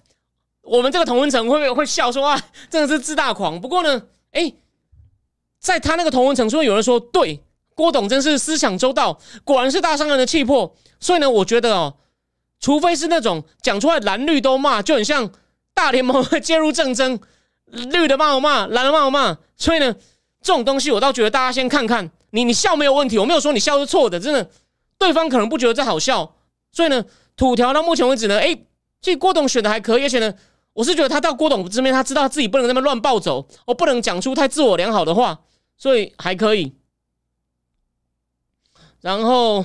[0.63, 4.51] 我们这个同文层会会笑说：“啊，真的是自大狂。”不过呢，哎，
[5.61, 7.45] 在他那个同文层，说有人说对
[7.75, 10.75] 郭董真是思想周到，果然是大商人的气魄。
[10.99, 11.99] 所以呢，我觉得哦，
[12.59, 15.31] 除非是那种讲出来蓝绿都骂，就很像
[15.81, 17.19] 大联盟会介入政争，
[17.65, 19.39] 绿的骂我骂，蓝的骂我骂。
[19.57, 19.95] 所以呢，
[20.43, 24.51] 这种东西我倒觉得大家先看看，你你笑没有问题，我没有说你笑是错的，真的，
[24.99, 26.37] 对方可能不觉得这好笑。
[26.71, 27.03] 所以呢，
[27.35, 28.59] 土条到目前为止呢，哎，
[29.01, 30.35] 这郭董选的还可以，而且呢，
[30.75, 35.41] 我是觉得他到郭董这边，他知道自己不能那么乱暴走，我不能讲出太自我良好的话，
[35.79, 36.75] 所以还可以。
[39.01, 39.65] 然后。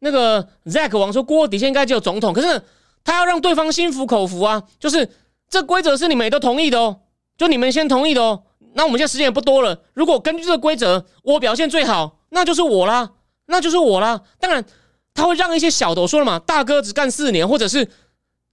[0.00, 2.62] 那个 Zack 王说锅底下应该只有总统，可是
[3.04, 5.08] 他要让对方心服口服啊，就是
[5.48, 7.00] 这规则是你们也都同意的哦，
[7.36, 8.42] 就你们先同意的哦。
[8.74, 13.12] 那我们现在时间也不多了，如果根据这个规则我表现最好，那就是我啦，
[13.46, 14.20] 那就是我啦。
[14.40, 14.64] 当然
[15.12, 17.86] 他会让一些小的，我说了嘛，大哥只干四年，或者是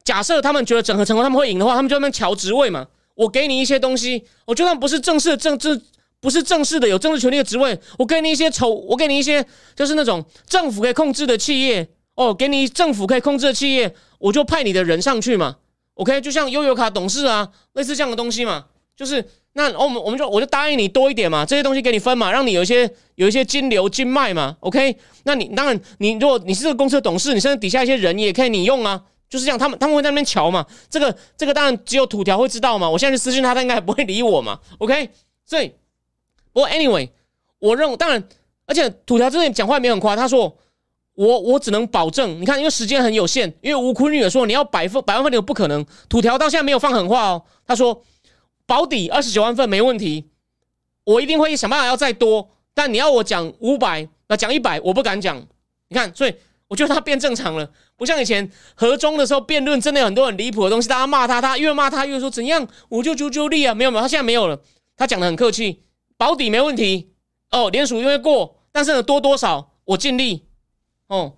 [0.03, 2.85] 假设他们觉得整合成功他们会赢的话，他们就那边调职位嘛。
[3.15, 5.81] 我给你一些东西，我就算不是正式的政治。
[6.19, 9.43] 不是正式的有政治权力的职位，我给你一些筹，我给你一些
[9.75, 11.89] 就是那种政府可以控制的企业
[12.21, 15.57] 哦，给你政府可以控制的企业，我就派你的人上去嘛。
[15.95, 18.65] OK，就像悠游卡董事啊，类似这样的东西嘛。
[18.95, 24.55] 就是那我们我们就我就答应你多一点嘛，这些东西给你分嘛，让你有一些有一些金流金脉嘛。
[24.59, 30.63] OK，那你当然你如果你是这个公司的董事，你甚至底下一些人也可以你用啊，就是这样，他们他们会在那边瞧嘛。
[30.89, 32.87] 这个这个当然只有土条会知道嘛。
[32.87, 34.59] 我现在去私信他，他应该不会理我嘛。
[34.77, 35.09] OK，
[35.45, 35.73] 所以。
[36.53, 37.09] 不过，anyway，
[37.59, 38.21] 我认为当然，
[38.65, 40.53] 而且土条之前讲话也没很夸他说
[41.21, 45.85] 我我只能保证，你看，因为时间很有限，因为吴坤女说你要百分百万份的不可能。
[46.09, 48.03] 土条到现在没有放狠话哦，他说
[48.65, 50.31] 保底二十九万份没问题，
[51.03, 52.49] 我一定会想办法要再多。
[52.73, 55.37] 但你要我讲五百，那讲一百，我不敢讲。
[55.89, 56.33] 你看，所以
[56.69, 64.59] 我觉得他变正常了，不像以前和中的时候辩论，真的有很多很离谱的东西，大家骂他，他越骂他越说怎样，我就揪揪力啊，没有没有，他现在没有了，
[64.97, 65.83] 他讲的很客气。
[66.17, 67.13] 保底没问题
[67.51, 70.47] 哦，联署因为过，但是呢多多少我尽力
[71.11, 71.33] 哦。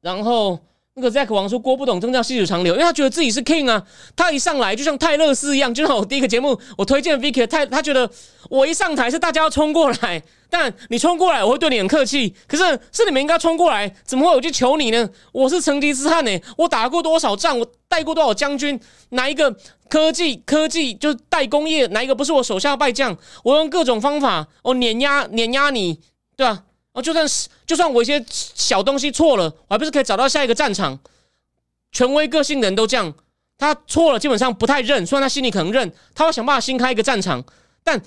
[0.00, 0.58] 然后
[0.94, 3.84] 那个 Zack 王说郭不懂，真叫细水长流，因为他觉得自己是 King 啊。
[4.16, 8.10] 他一上来就像泰勒斯一样，就像我第一个节目我推荐 Vicky 泰，他觉得
[8.50, 15.08] 我一上台是大家要冲过来，但你冲过来我会对你很客气，可是是你们应该冲过来，怎么会我去求你呢？
[15.32, 18.80] 我是成吉思汗呢，我打过多少仗，我带过多少将军，
[19.10, 19.56] 哪一个？
[19.88, 23.16] 科技科技就是代工业，哪一个不是我手下败将？
[23.42, 25.98] 我用各种方法，我碾压碾压你，
[26.36, 26.64] 对吧？
[27.00, 30.98] 就算是就算我一些小东西错了，我还不是可以找到下一个战场？
[31.92, 33.14] 权威个性的人都这样，
[33.56, 37.44] 他错了基本上不太认，虽然他心里可能认，他会想办法新开一个战场。
[37.82, 38.00] 但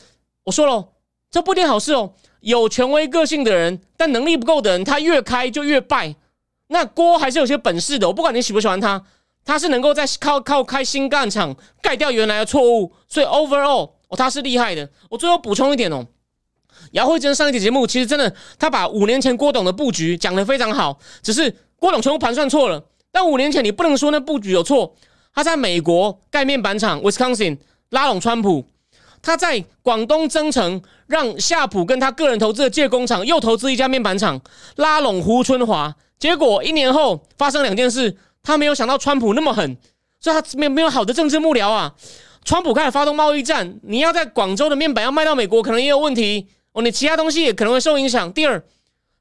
[0.44, 0.90] 我说了，
[1.30, 2.14] 这不一定好事哦。
[2.42, 6.16] 有权威个性的人，但能力不够的人，他越开就越败。
[6.68, 9.04] 那郭还是有些本事的，我不管你喜不喜欢他。
[9.44, 14.88] 他是能够在靠靠开新干场盖掉原来的错误，所以 overall 哦他是厉害的。
[15.10, 16.06] 我最后补充一点哦，
[16.92, 22.84] 姚慧珍上一集节目其实真的他把五年前郭董的布局讲得非常好，只是郭董全部盘算错了。
[23.12, 24.96] 但五年前你不能说那布局有错，
[25.34, 27.58] 他在美国盖面板厂 Wisconsin
[27.90, 28.66] 拉拢川普，
[29.22, 34.40] 他在广东增城让夏普跟他个人投资的借工厂又投资一家面板厂，
[34.76, 38.18] 拉拢胡春华，结果一年后发生两件事。
[38.44, 39.78] 他没有想到川普那么狠，
[40.20, 41.94] 所以他没没有好的政治幕僚啊。
[42.44, 46.82] 川普开始发动贸易战，你要在广州的面板要卖到美国，可能也有问题哦。
[46.82, 48.32] 你其他东西也可能会受影响。
[48.34, 48.64] 第二，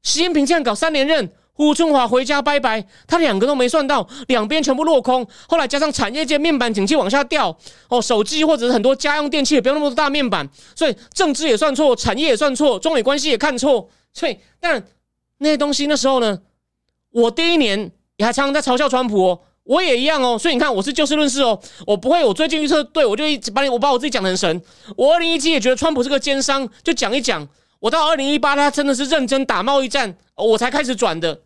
[0.02, 5.26] 习近平这样搞三连任，胡春华回家拜拜，他两个都没算到，两边全部落空。
[5.48, 7.56] 后来加上产业界面板景气往下掉，
[7.88, 13.88] 哦，手机或者是很多家用电器也不用那么多大面板，所以政治也算错，产业也算错，中美关系也看错。
[14.12, 14.82] 所以，但
[15.38, 16.40] 那些东西那时候呢，
[17.12, 17.92] 我第一年。
[18.16, 19.40] 也还常常在嘲笑川普哦，
[19.70, 21.56] 我也一样哦，所以你看我是就事论事哦，
[21.86, 24.60] 我不会我最近预测对我就一直把你我把我自己讲的很神，
[24.96, 27.46] 我二零一七也觉得川普是个奸商，就讲一讲，
[27.78, 31.42] 我到二零一八他真的是认真打贸易战，我才开始转的。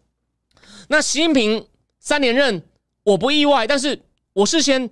[0.88, 1.66] 那习近平
[2.00, 2.62] 三连任
[3.02, 4.00] 我不意外，但是
[4.32, 4.88] 我事先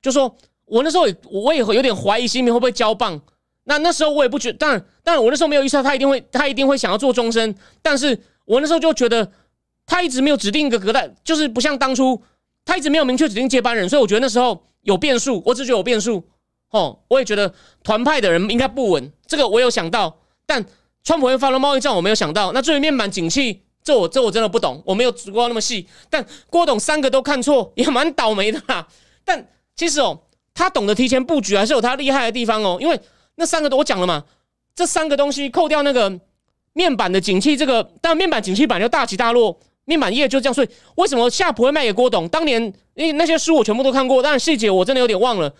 [0.00, 3.20] 就说，我那时候也我也会有点怀疑习近平会不会交棒，
[3.64, 9.30] 那那时候我也不觉，当然当然我那时候没有预测他一定会他一定会想要做终身，但是我那时候就觉得。
[9.86, 12.22] 他一直没有指定一个隔代，就是不像当初，
[12.70, 16.22] 他一直没有明确指定接班人，所以我觉得那时候有变数，我只觉得有变数。
[16.70, 17.52] 哦，我也觉得
[17.82, 20.20] 团派的人应该不稳，这个我有想到。
[20.46, 20.64] 但
[21.02, 22.52] 川普会发动贸易战，我没有想到。
[22.52, 25.88] 那至于面板景气，这我这我真的不懂，我没有足够那么细。
[26.08, 28.86] 但郭董三个都看错，也蛮倒霉的啦。
[29.24, 30.20] 但其实哦，
[30.54, 32.78] 他懂得提前布局，还是有他厉害的地方哦。
[32.80, 33.00] 因为
[33.34, 34.22] 那三个都我讲了嘛，
[34.76, 36.20] 这三个东西扣掉那个
[36.72, 39.58] 面板的景气，这个但面板景气板就大起大落。
[39.90, 42.28] 面板业就这样，所以为什么夏普会卖给郭董？
[42.28, 42.62] 当年
[42.94, 45.52] 因为那些书我全部都看过，但是细节我真的有点忘了。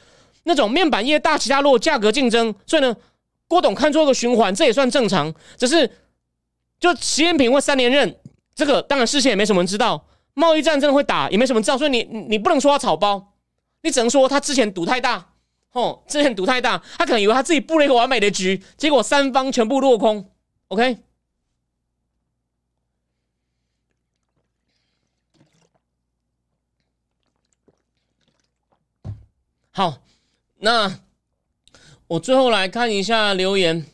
[0.44, 2.94] 那种面板业大起大落，价格竞争，所以呢，
[3.48, 5.34] 郭董看出一个循环，这也算正常。
[5.56, 5.90] 只是
[6.78, 8.14] 就习近平会三连任，
[8.54, 10.06] 这个当然事先也没什么人知道。
[10.34, 13.32] 贸易战真的会打，也没什么知道，所以你你不能说他草包，
[13.82, 15.26] 你只能说他之前赌太大，
[15.72, 20.30] 哦，之前赌太大，他可能以为他自己布了一个完美的局，结果三方全部落空。
[20.68, 20.98] OK，
[29.70, 30.02] 好，
[30.58, 31.00] 那
[32.06, 33.86] 我最后来看一下留言，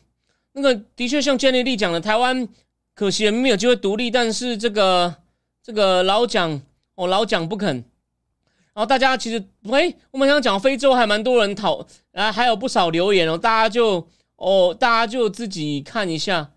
[0.53, 2.47] 那个的确像 Jenny 丽讲的，台湾
[2.93, 5.15] 可惜人没有机会独立，但是这个。
[5.63, 6.61] 这个老蒋
[6.95, 14.07] 哦，老蒋不肯，然后大家其实喂，我们想讲非洲还蛮多人讨，啊，还有不少留言哦，大家就
[14.37, 16.51] 哦，大家就自己看一下。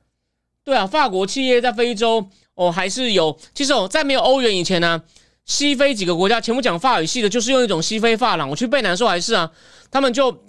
[0.62, 3.36] 对啊，法国企业在非洲哦，还是有。
[3.52, 5.02] 其实哦，在没有欧元以前呢，
[5.51, 8.48] 西非几个国家，全部讲法语系的，就是用一种西非发廊。
[8.48, 9.51] 我去贝南时候还是啊，
[9.90, 10.44] 他们就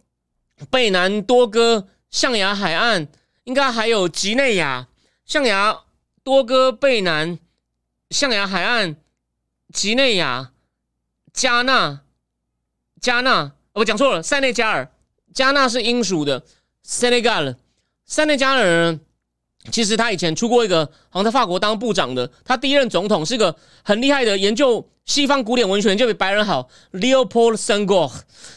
[0.69, 3.07] 贝南多哥、象牙海岸，
[3.45, 4.87] 应该还有吉内亚、
[5.25, 5.75] 象牙
[6.23, 7.39] 多哥、贝南。
[8.11, 8.97] 象牙海岸、
[9.73, 10.51] 吉内亚、
[11.31, 12.01] 加纳、
[12.99, 14.91] 加纳哦，我讲错了，塞内加尔。
[15.33, 16.43] 加纳是英属的
[16.83, 17.55] 塞内加尔。
[18.05, 18.99] 塞内加尔
[19.69, 28.11] 其实他以前出过一个，好像在法国当部长的，他第一任总统是个很厉害的研究西方古典文学，就比白人好，Leopold Senghor。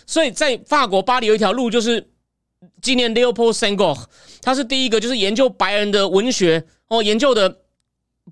[0.07, 2.09] 所以在法国巴黎有一条路，就是
[2.81, 4.03] 纪念 Leopold Senghor。
[4.41, 7.59] 他是第一个就是研究白人的文学哦，研究的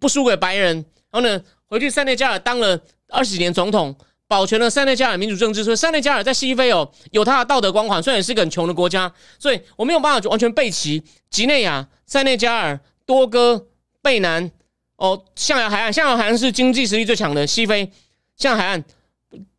[0.01, 0.77] 不输给白人。
[1.11, 3.95] 然后呢，回去塞内加尔当了二十几年总统，
[4.33, 5.63] 保全了塞内加尔民主政治。
[5.63, 9.13] 所以塞内加尔在西非哦，有它的道德光环，虽然也是个很穷的国家。
[9.39, 11.03] 所以我没有办法完全背齐。
[11.29, 13.67] 吉内亚、塞内加尔、多哥、
[14.01, 14.51] 贝南
[14.97, 17.93] 哦，象牙海岸，象牙海岸是经济实力最强的西非。
[18.39, 18.85] 象牙海岸，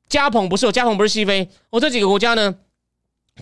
[0.09, 1.47] 加蓬不是，加蓬不是西非。
[1.69, 2.55] 我这几个国家呢，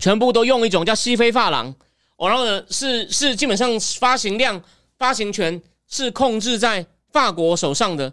[0.00, 1.74] 全部都用一种叫西非发廊。
[2.16, 4.62] 哦，然后呢，是是基本上发行量、
[4.98, 6.84] 发行权是控制在。
[7.12, 8.10] 法国手上的，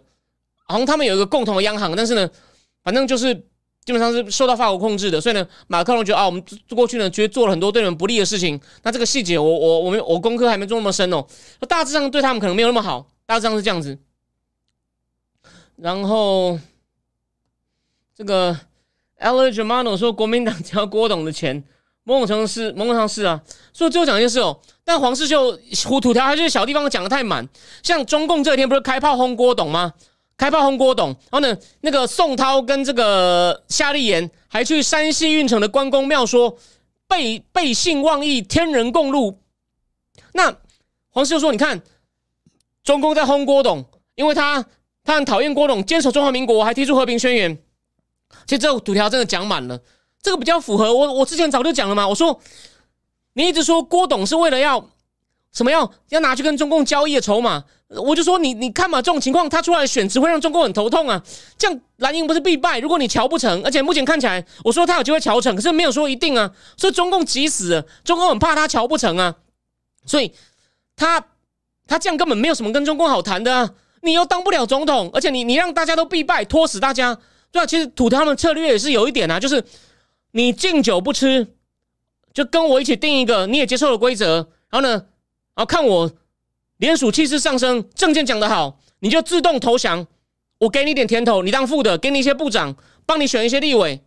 [0.66, 2.30] 好像他们有一个共同的央行，但是呢，
[2.82, 3.34] 反正就是
[3.84, 8.60] 基本上是受到法国控制的，所以呢，马克龙觉得啊，我们过去呢，觉得做了很多对人不利的事情。
[8.82, 11.26] 那这个细节，我我我们我功课还没做那么深哦，
[11.68, 13.98] 大致上对他们可能没有那么好，大致上是这样子。
[15.76, 16.58] 然后
[18.14, 18.56] 这个
[19.18, 21.64] Ella Germano 说，国民党交郭董的钱。
[22.02, 23.40] 某种程度是，某种程度是啊。
[23.74, 25.56] 所以最后讲一件事哦，但黄世秀
[25.86, 27.46] 糊涂条还是小地方讲的太满。
[27.82, 29.92] 像中共这几天不是开炮轰郭董吗？
[30.40, 36.56] 开炮轰郭董，然后呢，那个宋涛跟这个夏立言还去山西运城的关公庙说
[37.06, 39.38] 背背信忘义，天人共怒。
[40.32, 40.56] 那
[41.10, 41.82] 黄世秀说，你看
[42.82, 43.84] 中共在轰郭董，
[44.14, 44.64] 因为他
[45.04, 47.62] 他很讨厌郭董，坚守中华民国，还提出和平宣言。
[48.46, 49.78] 其实这个土条真的讲满了。
[50.22, 52.08] 这个比较符合我，我之前早就讲了嘛。
[52.08, 52.40] 我说，
[53.34, 54.88] 你一直说郭董是为了要
[55.52, 57.64] 什么要要拿去跟中共交易的筹码，
[57.96, 61.22] 我就说你你看嘛，这种情况他出来选只会让中共很头痛啊。
[61.58, 62.78] 这样蓝营不是必败？
[62.78, 66.50] 如果你瞧不成，而且目前看起来，我说他有机会瞧成，可是没有说一定啊。
[66.76, 69.36] 所以中共急死了，中共很怕他瞧不成啊。
[70.06, 70.32] 所以
[70.96, 71.24] 他
[71.86, 73.70] 他这样根本没有什么跟中共好谈的啊。
[74.02, 77.18] 你又当不了总统，而且你你让大家都必败，拖死大家，
[77.50, 77.66] 对啊。
[77.66, 79.64] 其实土他们策略也是有一点啊，就是。
[80.32, 81.44] 你敬酒不吃，
[82.32, 84.48] 就跟我一起定一个你也接受的规则。
[84.68, 86.08] 然后呢，然后看我
[86.80, 90.06] 联署气势上升，证件讲得好，你就自动投降。
[90.58, 92.74] 我给你点甜头，你当副的，给你一些部长，
[93.06, 94.02] 帮你选一些立委。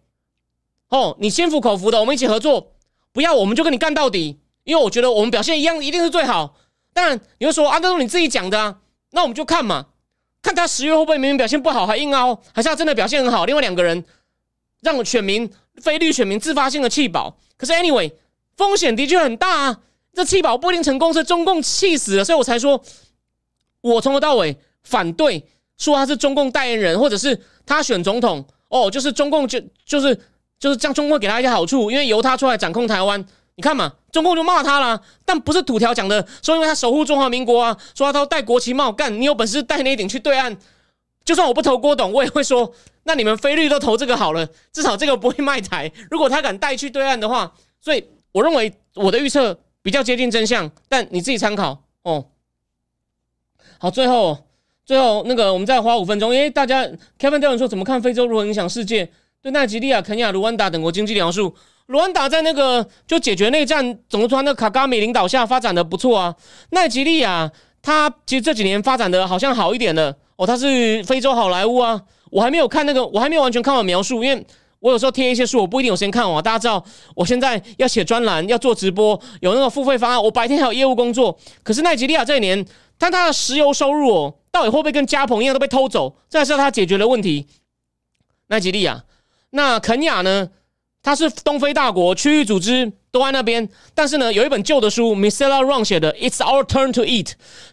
[0.89, 2.74] 哦，你心服口服的，我们一起合作。
[3.11, 4.39] 不要，我们就跟你干到底。
[4.63, 6.55] 因为我觉得我们表现一样，一定是最好。
[6.93, 8.80] 当然，你会说啊，那是你自己讲的啊。
[9.11, 9.88] 那我们就看嘛，
[10.41, 13.45] 看他十月会不会明明表现不好还硬凹，还是他真的表现很好？
[13.45, 14.03] 另外两个人
[14.82, 15.49] 让选民。
[15.82, 18.13] 非律选民自发性的弃保，可是 anyway
[18.55, 19.80] 风险的确很大啊。
[20.14, 22.82] 这弃保不一定成功，是中共气死了，所以我才说，
[23.82, 25.46] 我从头到尾反对
[25.78, 30.16] 说他是中共代言人，或者是他选总统哦，就是中共就就是
[30.59, 33.25] 就是将中共给他一些好处，因为由他出来掌控台湾。
[33.55, 40.58] 你看嘛，中共就骂他了，但不是土条讲的，说因为他守护中华民国啊，说他都戴国旗帽干，你有本事戴那顶去对岸。
[41.24, 42.74] 就算我不投郭董，我也会说，
[43.04, 45.92] 那你们菲律都投这个好了，至少这个不会卖台。
[46.09, 52.26] 如果他敢带去对岸的话，所以我认为我的预测比较接近真相，但你自己参考哦。
[53.78, 54.46] 好，最后
[54.86, 56.84] 最后那个我们再花五分钟，因为大家
[57.20, 59.08] Kevin 调研说怎么看非洲如何影响世界？
[59.42, 61.54] 对奈吉利亚、肯亚、卢安达等国经济描述，
[61.88, 66.36] 卢安达在那个就解决内战，总么团的卡加米领导下发展的不错啊。
[66.70, 67.51] 奈吉利亚
[67.82, 70.18] 他其实这几年发展的好像好一点了。
[70.36, 72.01] 哦，他是非洲好莱坞啊！
[72.32, 74.43] 我还没有看那个，我还没有完全看完描述，因为
[74.84, 76.43] 我有时候贴一些书，我不一定有时间看完。
[76.43, 76.84] 大家知道，
[77.16, 80.22] 我现在要写专栏，要做直播，有那个付费方案。
[80.22, 81.39] 我白天还有业务工作。
[81.64, 82.66] 可是奈吉利亚这一年，
[82.97, 86.18] 但他的石油收入哦，到底会不会跟加蓬一样都被偷走？
[86.30, 87.47] 这还是他解决的问题。
[88.47, 89.05] 奈吉利亚，
[89.51, 90.50] 那肯雅呢？
[91.04, 93.67] 他是东非大国，区域组织都在那边。
[93.93, 97.25] 但是呢，有一本旧的书，Misela Run 写的《It's Our Turn to Eat》，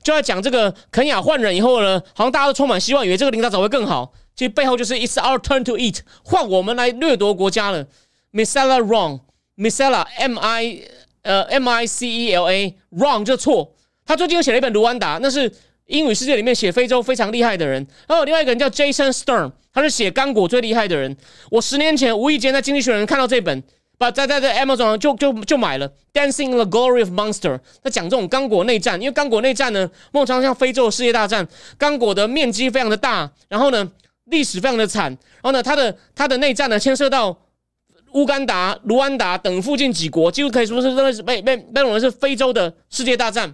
[0.02, 4.12] 就在讲这个肯雅换人以后呢，好像大家都充满希望，以为这个领导者会更好。
[4.34, 7.86] 其实背后就是 It's our turn to eat，换我们来掠夺国家了。
[8.32, 10.80] Misela wrong，Misela M I
[11.22, 13.74] 呃 M I C E L A wrong 就错。
[14.04, 15.52] 他最近又写了一本卢安达，那是
[15.86, 17.86] 英语世界里面写非洲非常厉害的人。
[18.08, 21.16] 然后另外一个人叫 Jason Stern，他是写刚果最厉害的人。
[21.50, 23.62] 我十年前无意间在经济学人看到这本，
[23.98, 25.90] 把在在在 Amazon 就就就买了。
[26.12, 31.46] Dancing the Glory of Monster，他讲这种刚果内战，因为刚果内战呢，孟常像非洲的世界大战，
[31.78, 33.90] 刚果的面积非常的大，然后呢。
[34.26, 37.36] 历史非常的惨，然后呢，他的他的内战呢，牵涉到
[38.12, 43.52] 乌干达、卢安达等附近几国，几乎可以说是真的是被被被认为是非洲的世界大战。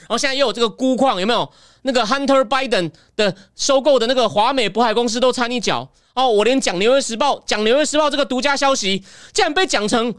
[0.00, 1.50] 然后现在又有这个钴矿，有没有？
[1.86, 5.88] 那个 Hunter Biden 的收购的那个华美渤海公司都掺一脚。
[6.14, 9.02] 哦，我连讲《纽约时报》讲《纽约时报》这个独家消息，
[9.32, 10.14] 竟然被讲成，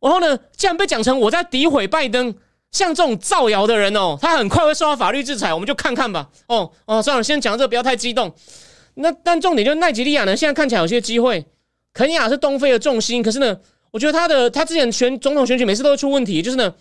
[0.00, 2.34] 然后呢，竟然被讲成我在诋毁拜登。
[2.70, 6.28] 像这种造谣的人哦，他很快会受到法律制裁，我们就看看吧。
[6.48, 8.34] 哦哦，算了，先讲这个，不要太激动。
[8.94, 11.46] 那但重点就是奈吉利亚呢，现在看起来有些机会。
[11.92, 13.56] 肯亚是东非的重心，可是呢，
[13.92, 16.74] 我觉得他的他之前选总统选举每次都会出问题，就是呢，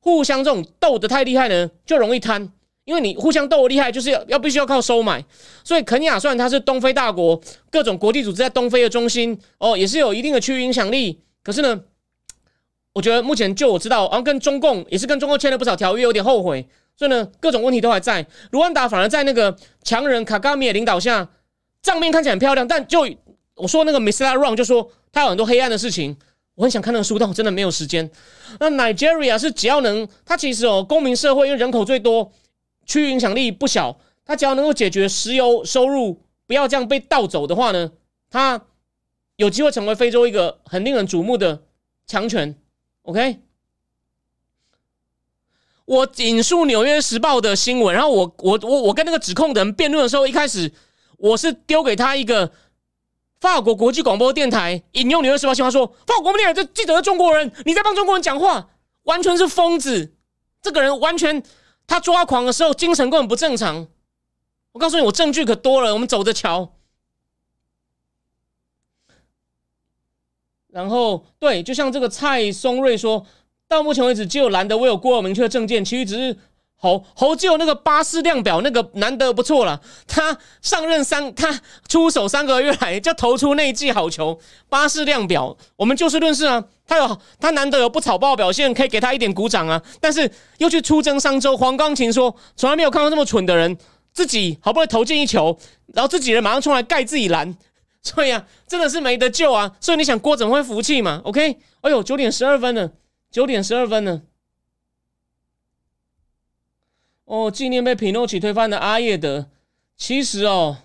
[0.00, 2.52] 互相这种斗得太厉害呢，就容易贪。
[2.88, 5.22] 因为你互相斗得厉害，就是要要必须要靠收买。
[5.62, 7.38] 所以肯尼亚虽然它是东非大国，
[7.70, 11.20] 各种国际组织在东非的中心哦，也是有一定的区域影响力。
[11.44, 11.78] 可是呢，
[12.94, 16.66] 我觉得目前就我知道，然后跟中共也是跟中共签了不少条约，有点后悔。
[16.96, 18.26] 所以呢，各种问题都还在。
[18.52, 21.28] 卢安达反而在那个强人卡加米的领导下。
[21.80, 23.08] 账面看起来很漂亮，但就
[23.54, 26.16] 我说那个 Misla Wrong 就说他有很多黑暗的事情，
[26.56, 28.10] 我很想看那个书，但我真的没有时间。
[28.58, 32.32] 那 Nigeria 是只要能，它其实哦公民社会因为人口最多，
[32.88, 37.92] 区域影响力不小，它只要能够解决石油收入不要这样被盗走的话呢，
[38.28, 38.60] 它
[39.36, 41.62] 有机会成为非洲一个很令人瞩目的
[42.08, 42.56] 强权。
[43.02, 43.38] OK，
[45.84, 50.72] 我引述《纽约时报》的新闻，然后我我我我跟那个指控的人辩论的时候，一开始。
[51.20, 52.52] 我是丢给他一个
[53.40, 58.68] 法国国际广播电台引用《纽约时报》新闻说，法国广播电台这记者是中国人，你在帮中国人讲话，
[59.02, 60.14] 完全是疯子。
[60.62, 61.42] 这个人完全
[61.88, 63.88] 他抓狂的时候精神根本不正常。
[64.70, 66.72] 我告诉你，我证据可多了，我们走着瞧。
[70.68, 73.26] 然后对，就像这个蔡松瑞说，
[73.66, 76.36] 到目前为止只有兰德我有过明确的证件，其余只是。
[76.80, 84.38] 侯侯就那个巴士量表那个难得不错了，他上任三他出手三个月来就投出那一记好球，
[84.68, 93.76] 巴士量表我们就事论事啊，他有他难得有不草包表现，可以给他一点鼓掌啊，但是又去出征商周，黄钢琴说从来没有看到这么蠢的人，
[94.12, 95.58] 自己好不容易投进一球，
[95.94, 97.56] 然后自己人马上冲来盖自己篮，
[98.04, 102.92] 所以啊，真的是没得救啊，所以你想郭怎么会服气嘛？OK，哎呦，九点十二分了，
[103.32, 104.20] 九点十二分了。
[107.28, 109.50] 哦，纪念被皮诺奇推翻的阿叶德，
[109.98, 110.78] 其实哦，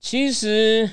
[0.00, 0.88] 其实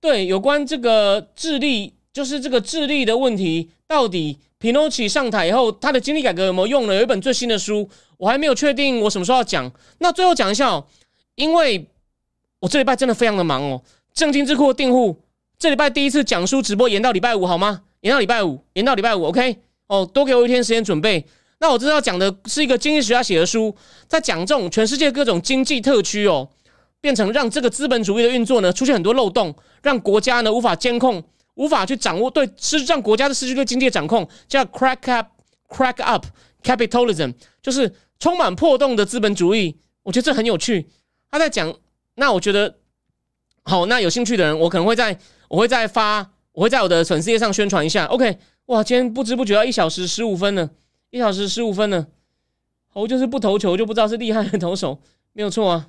[0.00, 6.94] 对有关这个智力，就是这个智力的问题，到底皮诺奇上台以后，他的经济改革有没有用呢？
[6.94, 7.86] 有一本最新的书，
[8.16, 9.70] 我还没有确定我什么时候要讲。
[9.98, 10.86] 那最后讲一下哦，
[11.34, 11.86] 因为
[12.60, 13.82] 我这礼拜真的非常的忙哦，
[14.14, 15.20] 正金智库的订户
[15.58, 17.82] 这礼拜第一次讲书直播延到礼拜五好吗？
[18.00, 19.58] 延到礼拜五，延到礼拜五，OK？
[19.88, 21.26] 哦，多给我一天时间准备。
[21.60, 23.74] 那我知道讲的是一个经济学家写的书，
[24.06, 26.48] 在讲这种全世界各种经济特区哦，
[27.00, 31.22] 变成让这个资本主义的运作呢出现很多漏洞，让国家呢无法监控，
[31.54, 35.26] 无法去掌握对失让国家的失去对经济的掌控，叫 crack up
[35.68, 36.26] crack up
[36.62, 39.78] capitalism，就是充满破洞的资本主义。
[40.04, 40.88] 我觉得这很有趣。
[41.30, 41.74] 他在讲，
[42.14, 42.76] 那我觉得
[43.64, 45.18] 好，那有兴趣的人，我可能会在
[45.48, 48.06] 我会再发，我会在我的粉丝页上宣传一下。
[48.06, 50.70] OK，哇，今天不知不觉要一小时十五分了。
[51.10, 52.06] 一小时十五分呢，
[52.88, 55.00] 侯就是不投球就不知道是厉害的投手，
[55.32, 55.88] 没有错啊。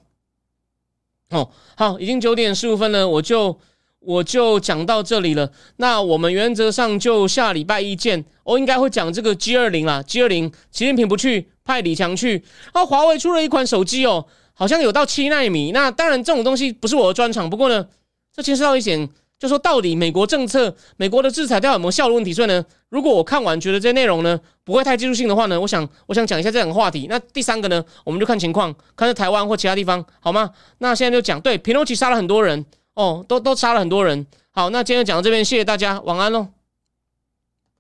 [1.32, 3.60] 哦，好，已经九点十五分了，我就
[4.00, 5.52] 我就讲到这里了。
[5.76, 8.24] 那我们原则上就下礼拜一见。
[8.44, 12.44] 我应该会讲这个 G 二零啦，G 二零，习近平不去，派李强去。
[12.72, 15.72] 啊，华为出了一款手机哦，好像有到七纳米。
[15.72, 17.88] 那当然这种东西不是我的专长，不过呢，
[18.34, 19.10] 这牵涉到一点。
[19.40, 22.34] 就说到底，美国政策、美国的制裁到底有没有效的问题。
[22.34, 27.08] 所以呢，如果我看完觉得这些内容呢不会太技术性的话呢，我想我想讲一下这两个话题。
[27.10, 30.52] 那第三个呢，我们就看情况，看在台湾或其他地方，好吗？
[30.80, 36.59] 那现在就讲，对，皮诺奇杀了很多人哦，都都杀了很多人好，那今天讲到这边，谢谢大家，晚安喽。